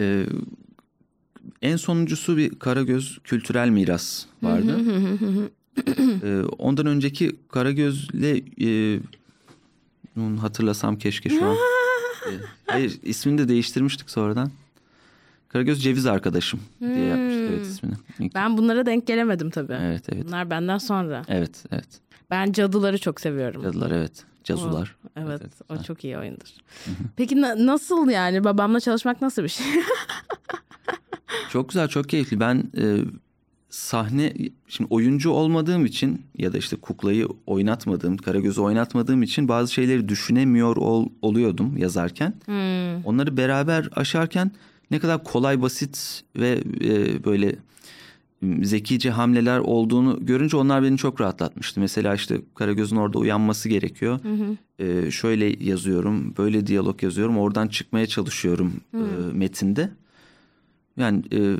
[0.00, 0.26] E,
[1.62, 4.76] en sonuncusu bir Karagöz kültürel miras vardı.
[6.24, 9.00] E, ondan önceki Karagöz'le e,
[10.40, 11.56] hatırlasam keşke şu an.
[12.22, 12.30] E,
[12.66, 14.50] hayır ismini de değiştirmiştik sonradan.
[15.48, 17.94] Karagöz ceviz arkadaşım diye yapmıştık evet ismini.
[18.20, 19.72] İlk- Ben bunlara denk gelemedim tabii.
[19.80, 20.24] Evet evet.
[20.26, 21.22] Bunlar benden sonra.
[21.28, 21.88] Evet evet.
[22.30, 23.62] Ben cadıları çok seviyorum.
[23.62, 24.24] Cadılar evet.
[24.44, 24.96] Cazular.
[25.16, 26.48] Evet, o çok iyi oyundur.
[27.16, 29.66] Peki na- nasıl yani babamla çalışmak nasıl bir şey?
[31.52, 32.40] Çok güzel, çok keyifli.
[32.40, 32.84] Ben e,
[33.70, 34.32] sahne,
[34.68, 40.76] şimdi oyuncu olmadığım için ya da işte kuklayı oynatmadığım, Karagöz'ü oynatmadığım için bazı şeyleri düşünemiyor
[40.76, 42.34] ol, oluyordum yazarken.
[43.04, 44.50] Onları beraber aşarken
[44.90, 47.56] ne kadar kolay, basit ve e, böyle
[48.62, 51.80] zekice hamleler olduğunu görünce onlar beni çok rahatlatmıştı.
[51.80, 54.20] Mesela işte Karagöz'ün orada uyanması gerekiyor.
[54.78, 58.98] E, şöyle yazıyorum, böyle diyalog yazıyorum, oradan çıkmaya çalışıyorum e,
[59.32, 59.90] metinde.
[60.96, 61.56] Yani e,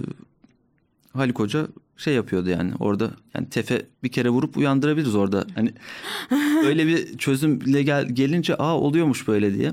[1.12, 1.66] Haluk Hoca
[1.96, 5.46] şey yapıyordu yani orada yani tefe bir kere vurup uyandırabiliriz orada.
[5.54, 5.72] Hani
[6.64, 9.72] öyle bir çözümle gel, gelince aa oluyormuş böyle diye.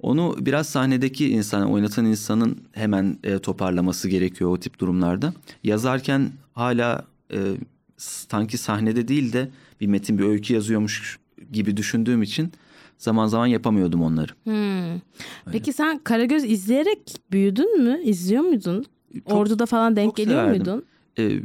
[0.00, 5.34] Onu biraz sahnedeki insan, oynatan insanın hemen e, toparlaması gerekiyor o tip durumlarda.
[5.64, 7.38] Yazarken hala e,
[7.96, 11.18] sanki sahnede değil de bir metin, bir öykü yazıyormuş
[11.52, 12.52] gibi düşündüğüm için
[12.98, 14.32] zaman zaman yapamıyordum onları.
[14.44, 15.00] Hmm.
[15.52, 18.00] Peki sen Karagöz izleyerek büyüdün mü?
[18.04, 18.84] İzliyor muydun?
[19.24, 20.66] Ordu'da falan denk çok geliyor severdim.
[20.66, 20.84] muydun?
[21.18, 21.40] Ee,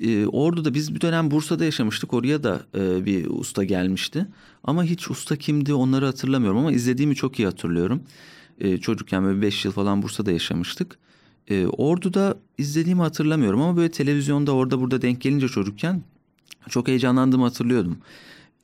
[0.00, 2.14] e, Ordu'da biz bir dönem Bursa'da yaşamıştık.
[2.14, 4.26] Oraya da e, bir usta gelmişti.
[4.64, 8.02] Ama hiç usta kimdi onları hatırlamıyorum ama izlediğimi çok iyi hatırlıyorum.
[8.58, 10.98] E, çocukken böyle 5 yıl falan Bursa'da yaşamıştık.
[11.48, 16.02] E, Ordu'da izlediğimi hatırlamıyorum ama böyle televizyonda orada burada denk gelince çocukken
[16.68, 17.98] çok heyecanlandığımı hatırlıyordum.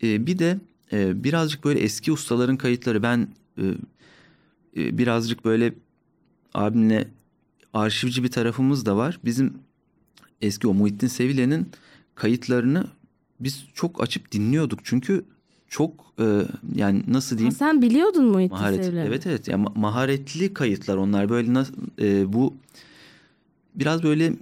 [0.02, 0.58] E, bir de
[0.92, 3.64] e, birazcık böyle eski ustaların kayıtları ben e,
[4.76, 5.74] e, birazcık böyle
[6.54, 7.08] abimle
[7.72, 9.20] arşivci bir tarafımız da var.
[9.24, 9.54] Bizim
[10.40, 11.68] eski o Muhittin Sevile'nin
[12.14, 12.86] kayıtlarını
[13.40, 14.80] biz çok açıp dinliyorduk.
[14.84, 15.24] Çünkü
[15.68, 16.42] çok e,
[16.74, 17.54] yani nasıl Ha, diyeyim?
[17.54, 19.06] sen biliyordun Muhittin Maharet, Sevilen'i.
[19.08, 22.54] evet evet yani ma- maharetli kayıtlar onlar böyle nasıl e, bu
[23.74, 24.32] biraz böyle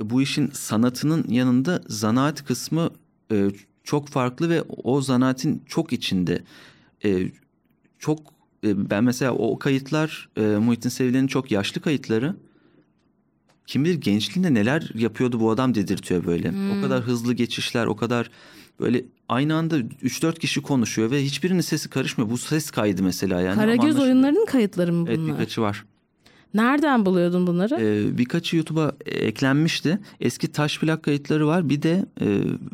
[0.00, 2.90] bu işin sanatının yanında zanaat kısmı
[3.32, 3.48] e,
[3.90, 6.42] çok farklı ve o zanaatin çok içinde
[7.04, 7.30] E,
[7.98, 8.18] çok
[8.64, 12.36] e, ben mesela o kayıtlar e, Muhittin Sevilen'in çok yaşlı kayıtları
[13.66, 16.52] kim bilir gençliğinde neler yapıyordu bu adam dedirtiyor böyle.
[16.78, 18.30] O kadar hızlı geçişler o kadar
[18.80, 22.30] böyle aynı anda 3-4 kişi konuşuyor ve hiçbirinin sesi karışmıyor.
[22.30, 23.56] Bu ses kaydı mesela yani.
[23.56, 25.18] Karagöz oyunlarının kayıtları mı bunlar?
[25.18, 25.84] Evet birkaçı var.
[26.54, 27.78] Nereden buluyordun bunları?
[27.80, 29.98] Ee, birkaçı YouTube'a eklenmişti.
[30.20, 31.68] Eski taş plak kayıtları var.
[31.68, 32.26] Bir de e,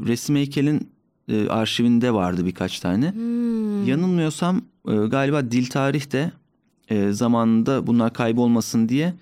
[0.07, 0.95] resim heykelin
[1.29, 3.12] e, arşivinde vardı birkaç tane.
[3.12, 3.87] Hmm.
[3.87, 6.33] Yanılmıyorsam e, galiba Dil Tarih de
[6.89, 9.15] e, zamanında bunlar kaybolmasın diye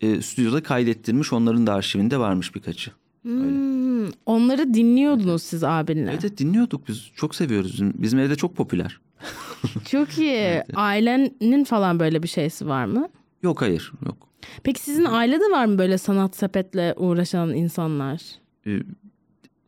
[0.00, 1.32] e, stüdyoda kaydettirmiş.
[1.32, 2.90] Onların da arşivinde varmış birkaçı.
[3.22, 6.10] Hmm, Onları dinliyordunuz siz abinle.
[6.10, 7.10] Evet, evet dinliyorduk biz.
[7.16, 7.72] Çok seviyoruz.
[7.72, 9.00] Bizim, bizim evde çok popüler.
[9.90, 10.62] Çok iyi.
[10.74, 13.08] Ailenin falan böyle bir şeysi var mı?
[13.42, 14.16] Yok hayır yok.
[14.62, 18.20] Peki sizin ailede var mı böyle sanat sepetle uğraşan insanlar?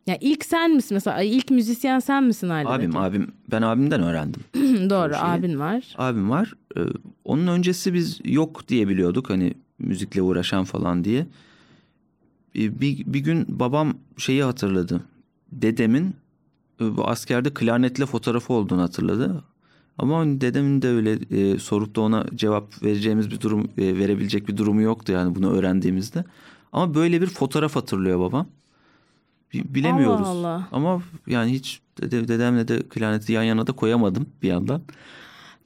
[0.06, 1.22] Ya ilk sen misin mesela?
[1.22, 2.72] İlk müzisyen sen misin ailede?
[2.72, 4.42] abim abim ben abimden öğrendim.
[4.90, 5.24] Doğru şeyi.
[5.24, 5.94] abin var.
[5.98, 6.52] abim var.
[6.76, 6.80] Ee,
[7.24, 11.26] onun öncesi biz yok diye biliyorduk hani müzikle uğraşan falan diye.
[12.56, 15.00] Ee, bir, bir gün babam şeyi hatırladı.
[15.52, 16.14] Dedemin
[16.80, 19.44] e, bu askerde klarnetle fotoğrafı olduğunu hatırladı.
[19.98, 24.48] Ama hani dedemin de öyle e, sorup da ona cevap vereceğimiz bir durum e, verebilecek
[24.48, 26.24] bir durumu yoktu yani bunu öğrendiğimizde.
[26.72, 28.46] Ama böyle bir fotoğraf hatırlıyor babam.
[29.54, 30.28] Bi- Bilemiyoruz.
[30.28, 30.68] Allah Allah.
[30.72, 34.82] Ama yani hiç dede, dedemle de klarneti yan yana da koyamadım bir yandan.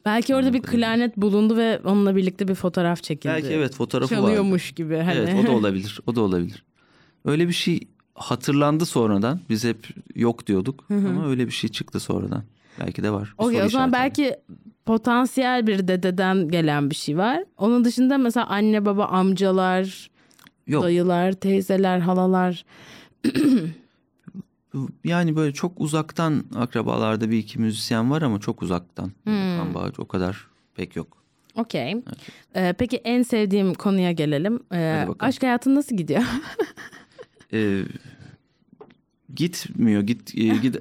[0.04, 3.32] Belki orada bir klarnet bulundu ve onunla birlikte bir fotoğraf çekildi.
[3.34, 4.20] Belki evet fotoğrafı var.
[4.20, 4.96] Çalıyormuş gibi.
[4.96, 5.18] Hani.
[5.18, 6.00] Evet o da olabilir.
[6.06, 6.64] O da olabilir.
[7.24, 7.80] Öyle bir şey
[8.14, 9.40] hatırlandı sonradan.
[9.48, 12.42] Biz hep yok diyorduk ama öyle bir şey çıktı sonradan.
[12.80, 13.34] Belki de var.
[13.38, 14.36] Okey o zaman belki
[14.86, 17.44] potansiyel bir dededen gelen bir şey var.
[17.56, 20.10] Onun dışında mesela anne baba amcalar,
[20.66, 20.82] yok.
[20.82, 22.64] dayılar, teyzeler, halalar.
[25.04, 29.12] Yani böyle çok uzaktan akrabalarda bir iki müzisyen var ama çok uzaktan.
[29.24, 29.56] Hmm.
[29.58, 31.18] Kan bağı o kadar pek yok.
[31.54, 31.96] Okey.
[32.56, 34.60] Ee, peki en sevdiğim konuya gelelim.
[34.72, 36.22] Ee, aşk hayatın nasıl gidiyor?
[37.52, 37.82] Ee,
[39.34, 40.74] gitmiyor git e, gid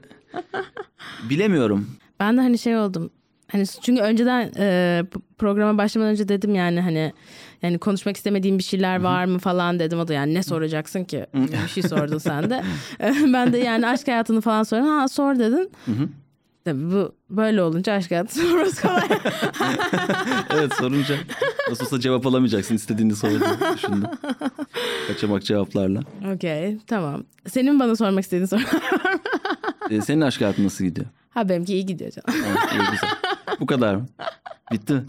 [1.29, 1.87] bilemiyorum.
[2.19, 3.09] ben de hani şey oldum.
[3.51, 5.03] Hani çünkü önceden e,
[5.37, 7.13] programa başlamadan önce dedim yani hani
[7.61, 9.99] yani konuşmak istemediğim bir şeyler var mı falan dedim.
[9.99, 11.25] O da yani ne soracaksın ki?
[11.33, 12.63] bir şey sordun sen de.
[13.33, 14.87] ben de yani aşk hayatını falan sordum.
[14.87, 15.71] Ha sor dedin.
[16.65, 19.07] Tabii bu böyle olunca aşk hayatı sorması kolay.
[20.49, 21.15] evet sorunca
[21.69, 23.39] nasıl olsa cevap alamayacaksın istediğini sor diye
[23.75, 24.03] düşündüm.
[25.07, 26.01] Kaçamak cevaplarla.
[26.35, 27.23] Okey tamam.
[27.47, 28.61] Senin bana sormak istediğin soru.
[29.89, 31.07] Ee, senin aşk hayatın nasıl gidiyor?
[31.29, 32.43] ha benimki iyi gidiyor canım.
[32.47, 33.09] Evet, iyi, güzel.
[33.59, 34.05] Bu kadar mı?
[34.71, 35.03] Bitti?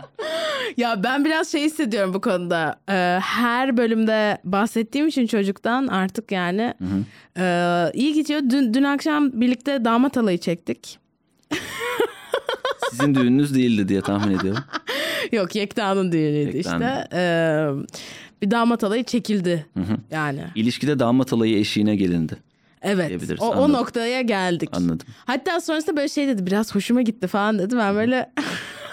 [0.76, 2.80] Ya ben biraz şey hissediyorum bu konuda.
[2.88, 6.74] Ee, her bölümde bahsettiğim için çocuktan artık yani
[7.38, 8.40] e, iyi gidiyor.
[8.50, 10.98] Dün, dün akşam birlikte damat alayı çektik.
[12.90, 14.64] Sizin düğününüz değildi diye tahmin ediyorum.
[15.32, 16.80] Yok Yekta'nın düğünüydü Yekta'nın.
[16.80, 17.08] işte.
[17.12, 17.68] Ee,
[18.42, 19.66] bir damat alayı çekildi
[20.10, 20.44] yani.
[20.54, 22.36] İlişkide damat alayı eşiğine gelindi.
[22.82, 24.68] Evet o, o noktaya geldik.
[24.72, 25.06] Anladım.
[25.24, 27.76] Hatta sonrasında böyle şey dedi biraz hoşuma gitti falan dedi.
[27.76, 28.32] Ben böyle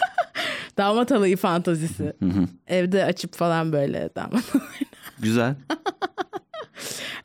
[0.77, 2.13] damat alayı fantazisi.
[2.67, 4.85] Evde açıp falan böyle damat alayı.
[5.19, 5.55] Güzel.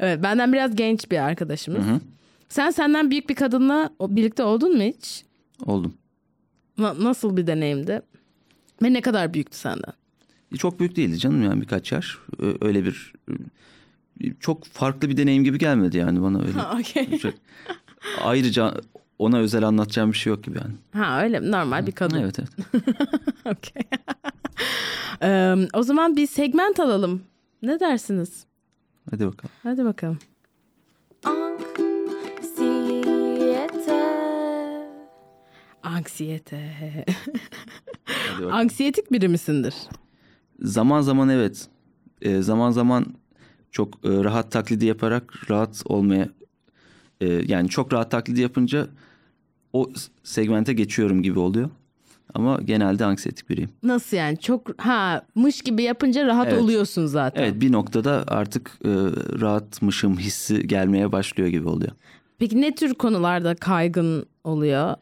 [0.00, 1.84] Evet benden biraz genç bir arkadaşımız.
[2.48, 5.24] Sen senden büyük bir kadınla birlikte oldun mu hiç?
[5.66, 5.94] Oldum.
[6.78, 8.02] Na- nasıl bir deneyimdi?
[8.82, 9.92] Ve ne kadar büyüktü senden?
[10.58, 12.16] Çok büyük değildi canım yani birkaç yaş.
[12.60, 13.12] Öyle bir
[14.40, 16.58] çok farklı bir deneyim gibi gelmedi yani bana öyle.
[16.80, 17.18] Okey.
[17.18, 17.34] Çok-
[18.22, 18.74] ayrıca
[19.18, 20.74] ona özel anlatacağım bir şey yok gibi yani.
[21.04, 21.50] Ha öyle?
[21.50, 22.16] Normal bir kadın.
[22.20, 22.50] Evet evet.
[23.46, 23.82] Okey.
[25.22, 27.22] Ee, o zaman bir segment alalım.
[27.62, 28.44] Ne dersiniz?
[29.10, 29.50] Hadi bakalım.
[29.62, 30.18] Hadi bakalım.
[32.62, 34.00] Anksiyete.
[35.82, 37.04] Anksiyete.
[38.50, 39.74] Anksiyetik biri misindir?
[40.60, 41.68] Zaman zaman evet.
[42.22, 43.06] Ee, zaman zaman
[43.70, 46.28] çok e, rahat taklidi yaparak rahat olmaya
[47.20, 48.86] e, yani çok rahat taklidi yapınca
[49.72, 49.90] o
[50.22, 51.70] segmente geçiyorum gibi oluyor.
[52.34, 53.70] Ama genelde anksiyetik biriyim.
[53.82, 54.38] Nasıl yani?
[54.38, 56.62] Çok ha mış gibi yapınca rahat Evet.
[56.62, 57.42] oluyorsun zaten.
[57.42, 58.88] Evet bir noktada artık e,
[59.40, 61.92] rahatmışım hissi gelmeye başlıyor gibi oluyor.
[62.38, 64.94] Peki ne tür konularda kaygın oluyor?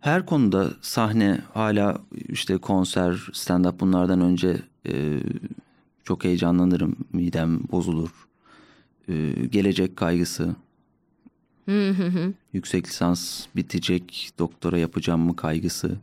[0.00, 4.56] Her konuda sahne hala işte konser, stand-up bunlardan önce
[4.88, 5.20] e,
[6.04, 6.96] çok heyecanlanırım.
[7.12, 8.10] Midem bozulur.
[9.08, 10.54] E, gelecek kaygısı.
[12.52, 15.96] Yüksek lisans bitecek, doktora yapacağım mı kaygısı.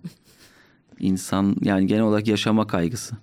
[0.99, 3.15] İnsan yani genel olarak yaşama kaygısı.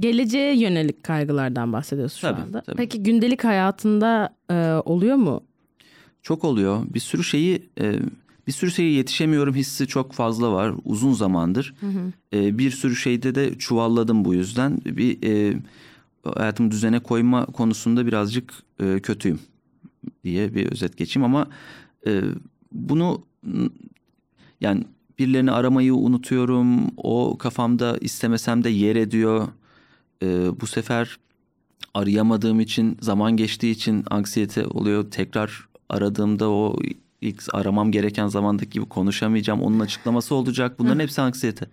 [0.00, 2.60] Geleceğe yönelik kaygılardan bahsediyorsun şu Tabii, anda.
[2.60, 2.76] tabii.
[2.76, 5.40] Peki gündelik hayatında e, oluyor mu?
[6.22, 6.82] Çok oluyor.
[6.94, 7.94] Bir sürü şeyi e,
[8.46, 11.74] bir sürü şeye yetişemiyorum hissi çok fazla var uzun zamandır.
[12.32, 14.78] E, bir sürü şeyde de çuvalladım bu yüzden.
[14.84, 15.56] Bir e,
[16.34, 19.40] hayatımı düzene koyma konusunda birazcık e, kötüyüm
[20.24, 21.46] diye bir özet geçeyim ama
[22.06, 22.22] e,
[22.72, 23.22] bunu
[24.60, 24.84] yani
[25.18, 26.90] birilerini aramayı unutuyorum.
[26.96, 29.48] O kafamda istemesem de yer ediyor.
[30.22, 31.18] E, bu sefer
[31.94, 35.10] arayamadığım için zaman geçtiği için anksiyete oluyor.
[35.10, 36.76] Tekrar aradığımda o
[37.20, 39.62] ilk aramam gereken zamandaki gibi konuşamayacağım.
[39.62, 40.78] Onun açıklaması olacak.
[40.78, 41.66] Bunların hepsi anksiyete.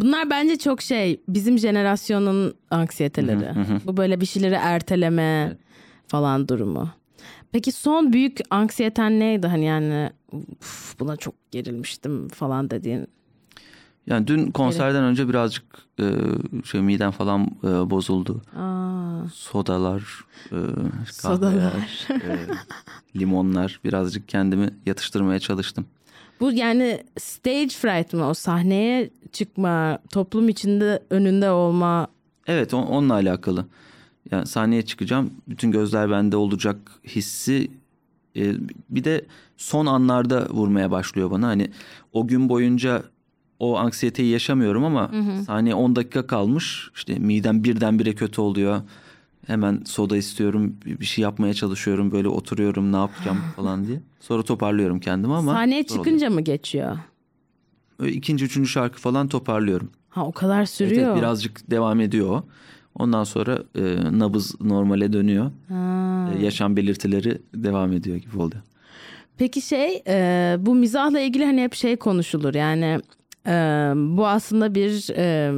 [0.00, 3.54] Bunlar bence çok şey bizim jenerasyonun anksiyeteleri.
[3.86, 5.56] Bu böyle bir şeyleri erteleme
[6.06, 6.90] falan durumu.
[7.52, 9.46] Peki son büyük anksiyeten neydi?
[9.46, 13.06] Hani yani "Uf, buna çok gerilmiştim falan dediğin.
[14.06, 15.64] Yani dün konserden önce birazcık
[16.00, 16.04] e,
[16.64, 18.42] şey midem falan e, bozuldu.
[18.56, 20.56] Aa, Sodalar, e,
[21.12, 21.52] Sodalar.
[21.52, 22.46] kahveler, e,
[23.18, 25.86] limonlar birazcık kendimi yatıştırmaya çalıştım.
[26.40, 28.28] Bu yani stage fright mı?
[28.28, 32.06] O sahneye çıkma, toplum içinde önünde olma.
[32.46, 33.66] Evet on- onunla alakalı.
[34.30, 35.30] Yani sahneye çıkacağım.
[35.48, 37.70] Bütün gözler bende olacak hissi
[38.36, 38.52] e,
[38.90, 39.24] bir de
[39.56, 41.46] son anlarda vurmaya başlıyor bana.
[41.46, 41.70] Hani
[42.12, 43.02] o gün boyunca
[43.58, 45.10] o anksiyeteyi yaşamıyorum ama
[45.46, 46.90] sahneye 10 dakika kalmış.
[46.94, 48.80] İşte midem birdenbire kötü oluyor.
[49.48, 50.76] Hemen soda istiyorum.
[50.86, 52.12] Bir şey yapmaya çalışıyorum.
[52.12, 54.00] Böyle oturuyorum ne yapacağım falan diye.
[54.20, 55.52] Sonra toparlıyorum kendimi ama.
[55.52, 56.04] Sahneye zor oluyor.
[56.04, 56.98] çıkınca mı geçiyor?
[58.00, 59.90] Böyle ikinci, üçüncü şarkı falan toparlıyorum.
[60.08, 61.06] Ha o kadar Evet, sürüyor.
[61.08, 62.44] evet, birazcık devam ediyor o.
[62.94, 65.50] Ondan sonra e, nabız normale dönüyor.
[65.68, 66.30] Ha.
[66.38, 68.62] E, yaşam belirtileri devam ediyor gibi oluyor.
[69.38, 73.00] Peki şey e, bu mizahla ilgili hani hep şey konuşulur yani
[73.46, 73.52] e,
[73.96, 75.52] bu aslında bir e,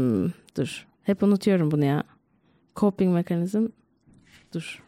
[0.56, 2.02] dur hep unutuyorum bunu ya
[2.76, 3.66] coping mekanizm
[4.54, 4.82] dur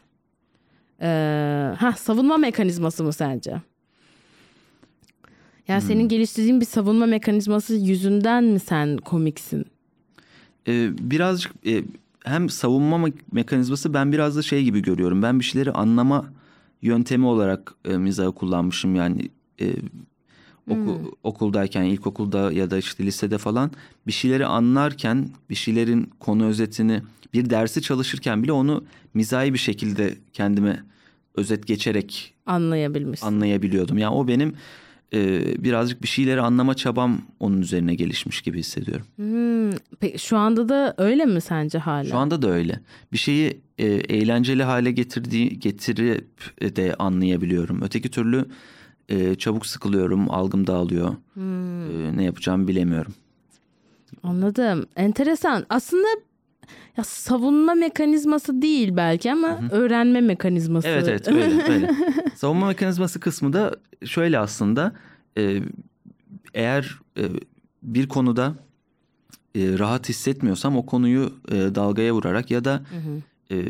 [1.02, 1.06] e,
[1.78, 3.50] ha savunma mekanizması mı sence?
[5.68, 5.88] Yani Hmm.
[5.88, 9.66] senin geliştirdiğin bir savunma mekanizması yüzünden mi sen komiksin?
[10.68, 11.84] E, birazcık e,
[12.24, 15.22] hem savunma me- mekanizması ben biraz da şey gibi görüyorum.
[15.22, 16.32] Ben bir şeyleri anlama
[16.82, 19.28] yöntemi olarak e, mizahı kullanmışım yani.
[19.60, 19.66] E,
[20.70, 23.70] oku- okuldayken, ilkokulda ya da işte lisede falan
[24.06, 27.00] bir şeyleri anlarken, bir şeylerin konu özetini,
[27.34, 30.82] bir dersi çalışırken bile onu mizahi bir şekilde kendime
[31.34, 33.26] özet geçerek Anlayabilmişsin.
[33.26, 33.98] anlayabiliyordum.
[33.98, 34.54] Yani o benim
[35.14, 39.06] e, birazcık bir şeyleri anlama çabam onun üzerine gelişmiş gibi hissediyorum.
[39.16, 39.70] Hmm,
[40.00, 42.04] peki şu anda da öyle mi sence hala?
[42.04, 42.80] Şu anda da öyle.
[43.12, 46.26] Bir şeyi e, eğlenceli hale getirdiği getirip
[46.76, 47.82] de anlayabiliyorum.
[47.82, 48.44] Öteki türlü
[49.12, 51.14] e, çabuk sıkılıyorum, algım dağılıyor.
[51.36, 53.14] E, ne yapacağımı bilemiyorum.
[54.22, 54.86] Anladım.
[54.96, 55.66] Enteresan.
[55.68, 56.08] Aslında
[56.96, 60.88] ya savunma mekanizması değil belki ama öğrenme mekanizması.
[60.88, 61.90] Evet evet öyle öyle.
[62.36, 64.92] Savunma mekanizması kısmı da şöyle aslında
[65.38, 65.62] e,
[66.54, 67.22] eğer e,
[67.82, 68.54] bir konuda
[69.54, 72.82] e, rahat hissetmiyorsam o konuyu e, dalgaya vurarak ya da
[73.50, 73.64] e,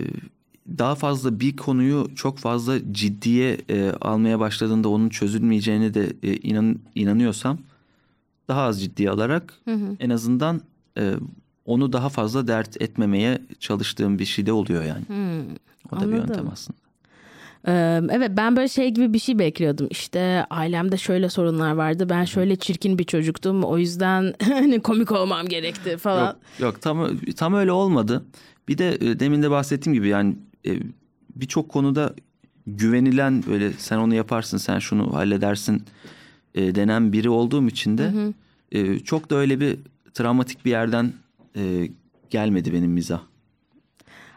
[0.79, 6.79] daha fazla bir konuyu çok fazla ciddiye e, almaya başladığında onun çözülmeyeceğini de e, inan,
[6.95, 7.59] inanıyorsam
[8.49, 9.55] daha az ciddiye alarak
[10.01, 10.61] en azından
[10.99, 11.15] e,
[11.65, 15.05] onu daha fazla dert etmemeye çalıştığım bir şey de oluyor yani.
[15.93, 16.17] O da bir anladım.
[16.17, 16.79] yöntem aslında.
[18.13, 19.87] Evet ben böyle şey gibi bir şey bekliyordum.
[19.91, 22.09] İşte ailemde şöyle sorunlar vardı.
[22.09, 23.65] Ben şöyle çirkin bir çocuktum.
[23.65, 26.27] O yüzden hani komik olmam gerekti falan.
[26.27, 28.25] Yok, yok tam tam öyle olmadı.
[28.69, 30.79] Bir de e, demin de bahsettiğim gibi yani e,
[31.37, 32.15] birçok konuda
[32.67, 35.83] güvenilen böyle sen onu yaparsın sen şunu halledersin
[36.55, 38.13] e, denen biri olduğum için de
[38.73, 39.79] e, çok da öyle bir
[40.15, 41.13] travmatik bir yerden
[41.57, 41.89] e,
[42.31, 43.21] gelmedi benim mizah.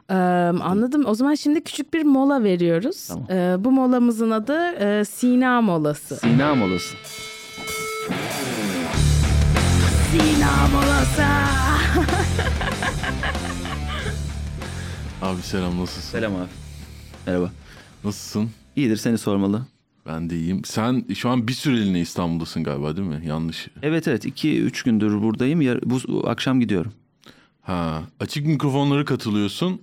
[0.09, 1.05] Ee, anladım.
[1.05, 3.07] O zaman şimdi küçük bir mola veriyoruz.
[3.07, 3.25] Tamam.
[3.31, 6.15] Ee, bu molamızın adı e, Sina molası.
[6.15, 6.95] Sina molası.
[10.11, 11.23] Sina molası.
[15.25, 16.11] Abi selam nasılsın?
[16.11, 16.47] Selam abi.
[17.27, 17.51] Merhaba.
[18.03, 18.49] Nasılsın?
[18.75, 19.65] İyidir seni sormalı.
[20.05, 20.61] Ben de iyiyim.
[20.65, 23.21] Sen şu an bir süreliğine İstanbul'dasın galiba değil mi?
[23.27, 23.67] Yanlış.
[23.81, 25.61] Evet evet 2-3 gündür buradayım.
[25.61, 26.93] Yar- bu akşam gidiyorum.
[27.61, 29.81] Ha, açık mikrofonlara katılıyorsun.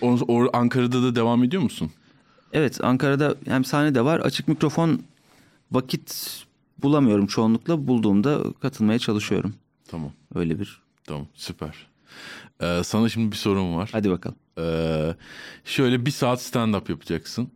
[0.00, 1.90] O, o- Ankara'da da devam ediyor musun?
[2.52, 4.20] Evet Ankara'da hem sahne de var.
[4.20, 5.02] Açık mikrofon
[5.72, 6.36] vakit
[6.82, 7.86] bulamıyorum çoğunlukla.
[7.86, 9.54] Bulduğumda katılmaya çalışıyorum.
[9.88, 10.82] Tamam, Öyle bir.
[11.04, 11.86] tamam, süper.
[12.62, 13.88] Ee, sana şimdi bir sorum var.
[13.92, 14.36] Hadi bakalım.
[14.58, 15.14] Ee,
[15.64, 17.48] şöyle bir saat stand-up yapacaksın.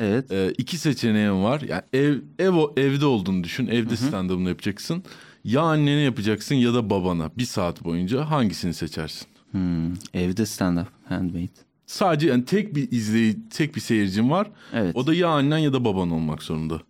[0.00, 0.32] Evet.
[0.32, 1.60] Ee, iki seçeneğin var.
[1.60, 3.66] Yani ev, ev evde olduğunu düşün.
[3.66, 5.02] Evde stand-up'ını yapacaksın.
[5.44, 7.30] Ya annene yapacaksın ya da babana.
[7.38, 9.26] Bir saat boyunca hangisini seçersin?
[9.50, 10.86] Hmm, Evde stand-up.
[11.08, 11.48] Handmade.
[11.86, 14.50] Sadece yani tek bir izleyici, tek bir seyircin var.
[14.72, 14.96] Evet.
[14.96, 16.80] O da ya annen ya da baban olmak zorunda.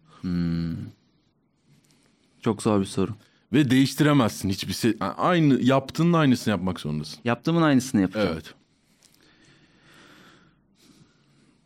[2.40, 3.10] Çok zor bir soru.
[3.52, 4.96] Ve değiştiremezsin hiçbir şey.
[5.00, 7.20] Aynı yaptığının aynısını yapmak zorundasın.
[7.24, 8.30] Yaptığımın aynısını yapacağım.
[8.32, 8.54] Evet.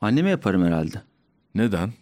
[0.00, 1.02] Anneme yaparım herhalde.
[1.54, 1.92] Neden?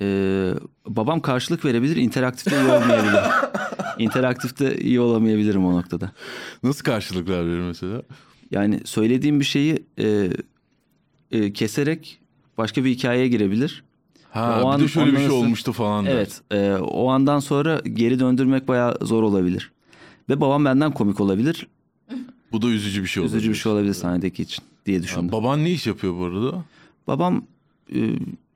[0.00, 0.54] Ee,
[0.86, 3.20] babam karşılık verebilir, interaktifte iyi olmayabilir.
[3.98, 6.12] interaktifte iyi olamayabilirim o noktada.
[6.62, 8.02] Nasıl karşılıklar verir mesela?
[8.50, 10.30] Yani söylediğim bir şeyi e,
[11.30, 12.20] e, keserek
[12.58, 13.84] başka bir hikayeye girebilir.
[14.32, 16.06] Ha, O bir an de şöyle bir şey sonra- olmuştu falan.
[16.06, 19.72] Evet, e, o andan sonra geri döndürmek bayağı zor olabilir.
[20.28, 21.66] Ve babam benden komik olabilir,
[22.52, 23.26] Bu da üzücü bir şey oldu.
[23.28, 25.26] üzücü bir şey olabilir sahnedeki için diye düşündüm.
[25.28, 26.64] Ha, baban ne iş yapıyor bu arada?
[27.06, 27.44] Babam
[27.94, 28.00] e,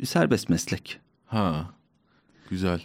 [0.05, 1.71] serbest meslek, Ha.
[2.51, 2.81] Güzel.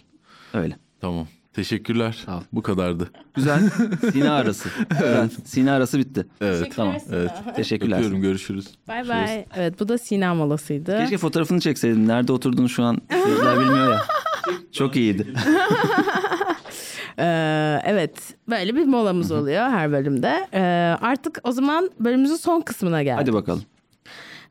[0.54, 0.76] öyle.
[1.00, 1.26] Tamam.
[1.54, 2.24] Teşekkürler.
[2.28, 2.40] Ol.
[2.52, 3.10] Bu kadardı.
[3.34, 3.70] Güzel,
[4.12, 4.68] sine arası.
[4.90, 6.26] Güzel, Sine arası bitti.
[6.40, 6.72] Evet.
[6.76, 7.30] Tamam, Evet.
[7.56, 7.96] teşekkürler.
[7.96, 8.20] Öpüyorum.
[8.22, 8.66] Görüşürüz.
[8.88, 9.44] Bay bay.
[9.56, 10.98] Evet bu da Sina molasıydı.
[10.98, 12.08] Keşke fotoğrafını çekseydim.
[12.08, 14.02] Nerede oturduğunu şu an seyirciler bilmiyor ya.
[14.72, 15.26] Çok iyiydi.
[17.18, 20.48] Ee, evet böyle bir molamız oluyor her bölümde.
[20.54, 20.60] Ee,
[21.00, 23.20] artık o zaman bölümümüzün son kısmına geldik.
[23.20, 23.62] Hadi bakalım.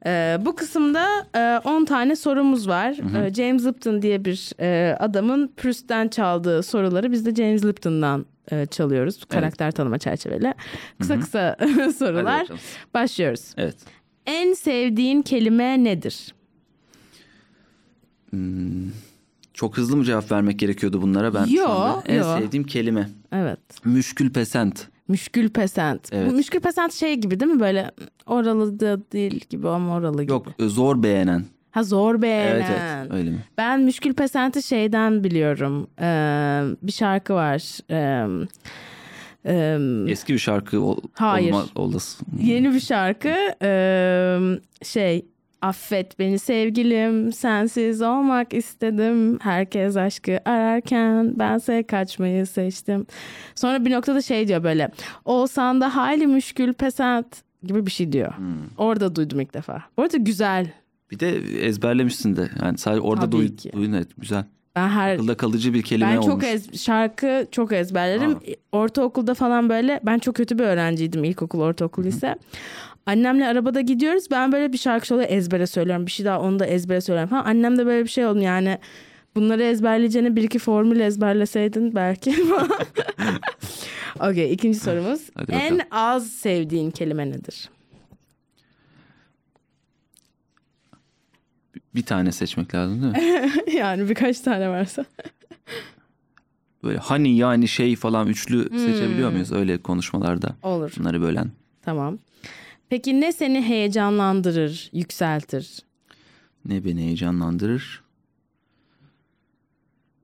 [0.05, 2.95] Ee, bu kısımda e, 10 tane sorumuz var.
[3.25, 8.65] Ee, James Lipton diye bir e, adamın Proust'ten çaldığı soruları biz de James Lipton'dan e,
[8.65, 9.25] çalıyoruz.
[9.25, 10.53] Karakter tanıma çerçeveli.
[10.99, 12.41] Kısa kısa Hadi sorular.
[12.41, 12.59] bakalım.
[12.93, 13.53] Başlıyoruz.
[13.57, 13.75] Evet.
[14.25, 16.33] En sevdiğin kelime nedir?
[19.53, 21.33] Çok hızlı mı cevap vermek gerekiyordu bunlara?
[21.33, 22.37] Ben Yo, anda en yo.
[22.37, 23.09] sevdiğim kelime.
[23.31, 23.59] Evet.
[23.85, 24.87] Müşkül pesent.
[25.07, 26.09] Müşkül pesent.
[26.11, 26.31] Evet.
[26.31, 27.91] Bu müşkül pesent şey gibi değil mi böyle
[28.25, 30.31] oralı da değil gibi ama oralı gibi.
[30.31, 31.43] Yok zor beğenen.
[31.71, 32.55] Ha zor beğenen.
[32.55, 33.37] Evet evet öyle mi?
[33.57, 35.87] Ben müşkül pesenti şeyden biliyorum.
[36.01, 37.77] Ee, bir şarkı var.
[37.89, 38.27] Ee,
[39.45, 41.53] ee, Eski bir şarkı ol, Hayır.
[41.53, 42.27] olma, olasın.
[42.41, 43.35] yeni bir şarkı.
[43.61, 44.39] Ee,
[44.83, 45.25] şey
[45.61, 49.39] affet beni sevgilim sensiz olmak istedim.
[49.39, 53.05] Herkes aşkı ararken bense kaçmayı seçtim.
[53.55, 54.89] Sonra bir noktada şey diyor böyle.
[55.25, 58.33] Olsan da hayli müşkül pesent gibi bir şey diyor.
[58.77, 59.83] Orada duydum ilk defa.
[59.97, 60.71] Bu arada güzel.
[61.11, 61.29] Bir de
[61.67, 62.49] ezberlemişsin de.
[62.61, 63.49] Yani sadece orada Tabii duy,
[63.97, 64.43] evet güzel.
[64.75, 66.25] Ben her Akılda kalıcı bir kelime Ben olmuş.
[66.25, 68.37] çok ez, şarkı çok ezberlerim.
[68.71, 72.35] Ortaokulda falan böyle ben çok kötü bir öğrenciydim ilkokul, ortaokul, lise.
[73.05, 74.23] Annemle arabada gidiyoruz.
[74.31, 76.05] Ben böyle bir şarkı çalıyor ezbere söylüyorum.
[76.05, 77.45] Bir şey daha onu da ezbere söylüyorum falan.
[77.45, 78.77] Annem de böyle bir şey oldu yani.
[79.35, 82.35] Bunları ezberleyeceğine bir iki formül ezberleseydin belki.
[84.19, 85.21] Okey ikinci sorumuz.
[85.49, 87.69] En az sevdiğin kelime nedir?
[91.95, 93.51] Bir tane seçmek lazım değil mi?
[93.77, 95.05] yani birkaç tane varsa.
[96.83, 98.79] Böyle hani yani şey falan üçlü Hmm.
[98.79, 100.55] seçebiliyor muyuz öyle konuşmalarda?
[100.63, 100.93] Olur.
[100.99, 101.51] Bunları bölen.
[101.81, 102.17] Tamam.
[102.91, 105.79] Peki ne seni heyecanlandırır, yükseltir?
[106.65, 108.03] Ne beni heyecanlandırır?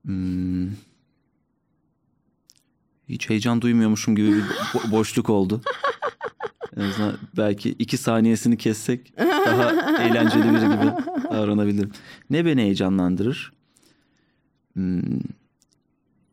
[0.04, 0.68] Hmm.
[3.08, 5.60] Hiç heyecan duymuyormuşum gibi bir bo- boşluk oldu.
[6.76, 9.70] En azından belki iki saniyesini kessek daha
[10.02, 10.92] eğlenceli biri gibi
[11.32, 11.92] davranabilirim.
[12.30, 13.52] Ne beni heyecanlandırır?
[14.72, 15.02] Hmm.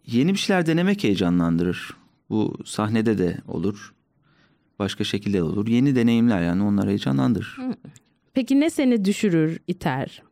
[0.06, 1.94] Yeni bir şeyler denemek heyecanlandırır.
[2.30, 3.95] Bu sahnede de olur.
[4.80, 5.68] Başka şekilde de olur.
[5.68, 7.58] Yeni deneyimler yani onlar heyecanlandırır.
[8.34, 10.24] Peki ne seni düşürür, iter?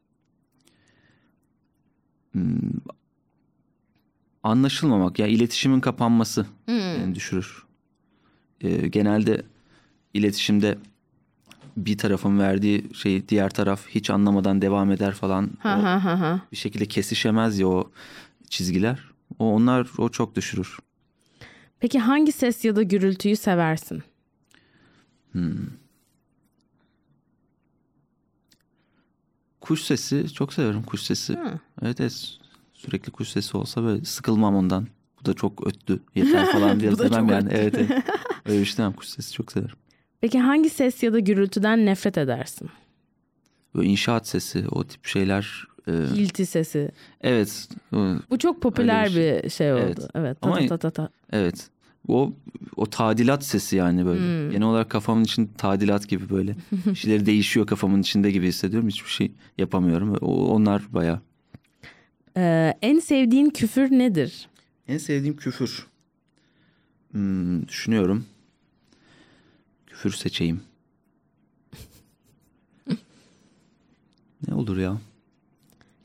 [4.44, 7.64] anlaşılmamak ya iletişimin kapanması beni düşürür.
[8.62, 9.41] Ee, genelde
[10.14, 10.78] iletişimde
[11.78, 15.50] bir tarafın verdiği şeyi diğer taraf hiç anlamadan devam eder falan.
[15.60, 16.39] Ha ha ha ha.
[16.52, 17.91] bir şekilde kesişemez ya o
[18.50, 19.00] çizgiler.
[19.39, 20.78] O onlar o çok düşürür.
[21.80, 24.04] Peki hangi ses ya da gürültüyü seversin?
[29.62, 31.38] Kuş sesi çok severim kuş sesi.
[31.82, 32.38] Evet, evet
[32.74, 34.88] sürekli kuş sesi olsa böyle sıkılmam ondan.
[35.22, 37.50] Bu da çok öttü yeter falan diye demem yani.
[37.54, 37.92] Evet, evet.
[38.46, 39.76] Öyle bir şey demem kuş sesi çok severim.
[40.22, 42.70] Peki hangi ses ya da gürültüden nefret edersin?
[43.76, 46.92] Böyle inşaat sesi o tip şeyler e, Hilti sesi.
[47.22, 47.70] evet
[48.30, 49.82] Bu çok popüler bir bir şey oldu.
[49.84, 50.10] Evet.
[50.16, 50.42] Evet.
[50.42, 51.10] Ta Ama- ta ta ta.
[51.32, 51.70] evet
[52.08, 52.34] o
[52.76, 54.20] o tadilat sesi yani böyle.
[54.20, 54.51] Hmm.
[54.51, 56.56] genel olarak kafamın için tadilat gibi böyle.
[56.72, 58.89] Bir şeyleri değişiyor kafamın içinde gibi hissediyorum.
[58.89, 60.16] Hiçbir şey yapamıyorum.
[60.22, 61.22] O, onlar baya
[62.38, 64.49] Ee, en sevdiğin küfür nedir?
[64.88, 65.88] en sevdiğim küfür.
[67.12, 68.26] Hmm, düşünüyorum.
[69.88, 70.62] Küfür seçeyim.
[74.47, 74.97] Ne olur ya?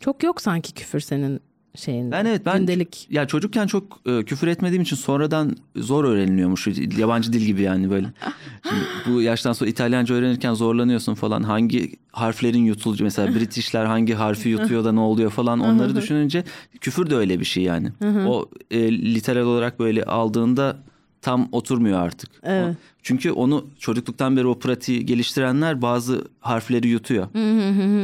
[0.00, 1.40] Çok yok sanki küfür senin
[1.74, 2.12] şeyinde.
[2.12, 3.06] Ben evet ben Gündelik.
[3.10, 8.06] ya çocukken çok e, küfür etmediğim için sonradan zor öğreniliyormuş yabancı dil gibi yani böyle.
[8.68, 14.48] Şimdi bu yaştan sonra İtalyanca öğrenirken zorlanıyorsun falan hangi harflerin yutulcu mesela Britishler hangi harfi
[14.48, 16.44] yutuyor da ne oluyor falan onları düşününce
[16.80, 17.92] küfür de öyle bir şey yani.
[18.26, 20.76] O e, literal olarak böyle aldığında
[21.22, 22.30] tam oturmuyor artık.
[22.42, 22.76] O- Evet.
[23.02, 27.26] çünkü onu çocukluktan beri o pratiği geliştirenler bazı harfleri yutuyor.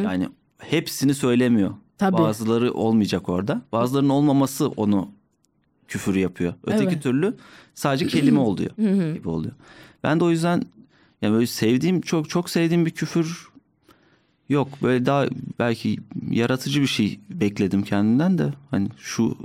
[0.05, 1.71] Yani hepsini söylemiyor.
[1.99, 2.19] Tabii.
[2.19, 3.63] Bazıları olmayacak orada.
[3.73, 5.11] Bazılarının olmaması onu
[5.89, 6.55] küfür yapıyor.
[6.65, 7.03] Öteki Evet.
[7.03, 7.35] türlü
[7.75, 8.71] sadece kelime oluyor
[9.15, 9.55] gibi oluyor.
[10.03, 10.63] Ben de o yüzden
[11.23, 13.49] ya böyle sevdiğim çok çok sevdiğim bir küfür
[14.49, 14.69] yok.
[14.83, 15.27] Böyle daha
[15.59, 15.97] belki
[16.31, 19.37] yaratıcı bir şey bekledim kendimden de hani şu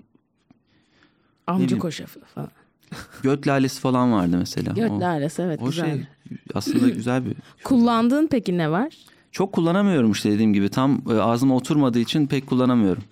[1.47, 2.50] Amca koşafı falan.
[3.24, 4.74] göt lalesi falan vardı mesela.
[4.74, 5.86] Göt O- lalesi evet o güzel.
[5.97, 6.06] şey
[6.54, 7.34] aslında güzel bir
[7.64, 8.93] Kullandığın peki ne var?
[9.32, 13.04] Çok kullanamıyorum işte dediğim gibi tam e, ağzıma oturmadığı için pek kullanamıyorum.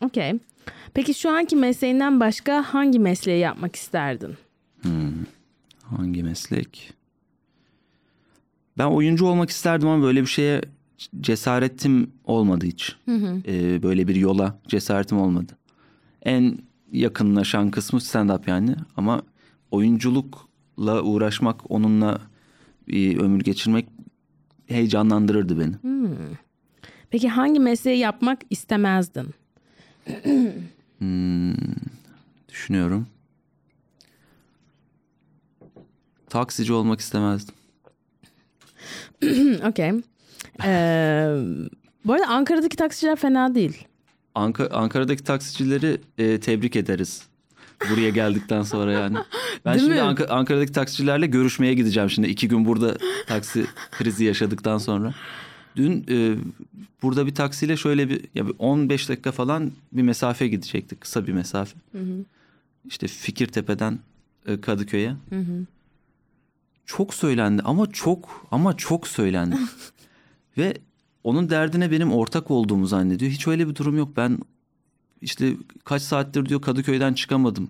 [0.00, 0.32] Okey.
[0.94, 4.34] Peki şu anki mesleğinden başka hangi mesleği yapmak isterdin?
[5.82, 6.92] Hangi meslek?
[8.78, 10.62] Ben oyuncu olmak isterdim ama böyle bir şeye
[11.20, 12.96] cesaretim olmadı hiç.
[13.46, 15.52] Ee, böyle bir yola cesaretim olmadı.
[16.22, 16.58] En
[16.92, 18.76] yakınlaşan kısmı stand-up yani.
[18.96, 19.22] Ama
[19.70, 22.20] oyunculukla uğraşmak, onunla
[22.88, 23.86] bir ömür geçirmek
[24.68, 25.74] heyecanlandırırdı beni.
[27.10, 29.34] Peki hangi mesleği yapmak istemezdin?
[32.48, 33.06] Düşünüyorum.
[36.28, 37.54] Taksici olmak istemezdim.
[39.66, 39.92] Okey.
[40.64, 41.36] Ee,
[42.04, 43.84] bu arada Ankara'daki taksiciler fena değil.
[44.34, 47.22] Anka- Ankara'daki taksicileri e, tebrik ederiz.
[47.90, 49.16] Buraya geldikten sonra yani.
[49.64, 50.06] Ben Değil şimdi mi?
[50.06, 52.28] Anka- Ankara'daki taksicilerle görüşmeye gideceğim şimdi.
[52.28, 55.14] iki gün burada taksi krizi yaşadıktan sonra.
[55.76, 56.36] Dün e,
[57.02, 61.00] burada bir taksiyle şöyle bir, ya bir 15 dakika falan bir mesafe gidecektik.
[61.00, 61.78] Kısa bir mesafe.
[62.84, 63.98] İşte Fikirtepe'den
[64.46, 65.14] e, Kadıköy'e.
[66.86, 69.56] Çok söylendi ama çok ama çok söylendi.
[70.58, 70.74] Ve
[71.24, 73.30] onun derdine benim ortak olduğumu zannediyor.
[73.32, 74.16] Hiç öyle bir durum yok.
[74.16, 74.38] Ben
[75.22, 77.68] işte kaç saattir diyor Kadıköy'den çıkamadım.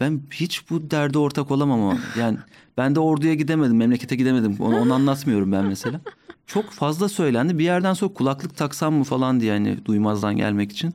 [0.00, 1.98] Ben hiç bu derde ortak olamam ama.
[2.18, 2.38] Yani
[2.76, 4.56] ben de orduya gidemedim, memlekete gidemedim.
[4.58, 6.00] Onu, onu anlatmıyorum ben mesela.
[6.46, 7.58] Çok fazla söylendi.
[7.58, 10.94] Bir yerden sonra kulaklık taksam mı falan diye yani duymazdan gelmek için.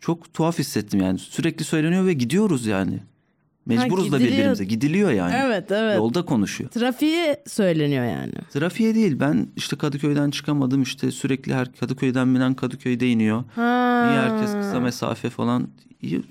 [0.00, 1.18] Çok tuhaf hissettim yani.
[1.18, 3.00] Sürekli söyleniyor ve gidiyoruz yani.
[3.78, 4.36] Mecburuz da gidiliyor.
[4.38, 4.64] birbirimize.
[4.64, 5.34] Gidiliyor yani.
[5.46, 5.96] Evet evet.
[5.96, 6.70] Yolda konuşuyor.
[6.70, 8.32] Trafiğe söyleniyor yani.
[8.52, 9.20] Trafiğe değil.
[9.20, 10.82] Ben işte Kadıköy'den çıkamadım.
[10.82, 13.44] işte sürekli her Kadıköy'den binen Kadıköy'de iniyor.
[13.54, 14.06] Ha.
[14.10, 15.68] Niye herkes kısa mesafe falan?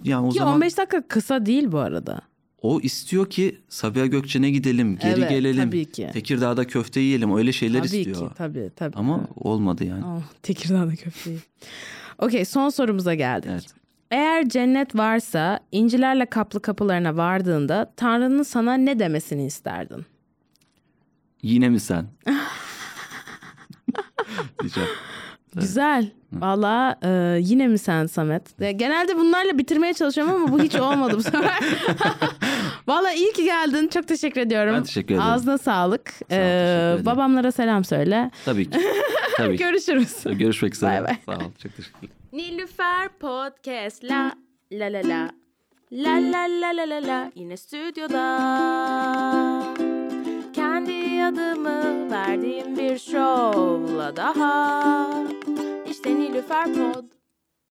[0.03, 2.21] Yani o Ki zaman 15 dakika kısa değil bu arada.
[2.61, 5.69] o istiyor ki Sabiha Gökçen'e gidelim, geri Evet, gelelim.
[5.69, 6.09] tabii ki.
[6.13, 7.37] Tekirdağ'da köfte yiyelim.
[7.37, 8.29] Öyle şeyler tabii istiyor.
[8.29, 8.95] ki tabii tabii.
[8.97, 10.05] Ama olmadı yani.
[10.05, 11.37] Oh, Tekirdağ'da köfteyi.
[12.19, 13.49] Okey son sorumuza geldik.
[13.53, 13.65] Evet.
[14.11, 20.05] Eğer cennet varsa incilerle kaplı kapılarına vardığında Tanrı'nın sana ne demesini isterdin?
[21.41, 22.07] Yine mi sen?
[24.61, 24.89] Diyeceğim.
[25.55, 26.11] Güzel.
[26.33, 28.57] Valla e, yine mi sen Samet?
[28.59, 31.59] Genelde bunlarla bitirmeye çalışıyorum ama bu hiç olmadı bu sefer.
[32.87, 33.87] Valla iyi ki geldin.
[33.87, 34.73] Çok teşekkür ediyorum.
[34.75, 35.29] Ben teşekkür ederim.
[35.29, 36.05] Ağzına sağlık.
[36.05, 36.35] teşekkür E,
[36.91, 37.05] ederim.
[37.05, 38.31] babamlara selam söyle.
[38.45, 38.79] Tabii ki.
[39.37, 39.63] Tabii ki.
[39.63, 40.23] Görüşürüz.
[40.25, 40.91] Görüşmek üzere.
[40.91, 41.15] Bay bay.
[41.25, 41.51] Sağ ol.
[41.63, 42.09] Çok teşekkürler.
[42.33, 44.31] Nilüfer Podcast la
[44.71, 45.29] la la la
[45.91, 48.19] La la la la la la yine stüdyoda
[50.79, 55.09] Kendi adımı verdiğim bir şovla daha.
[55.89, 57.18] İşte Nilüfer Pod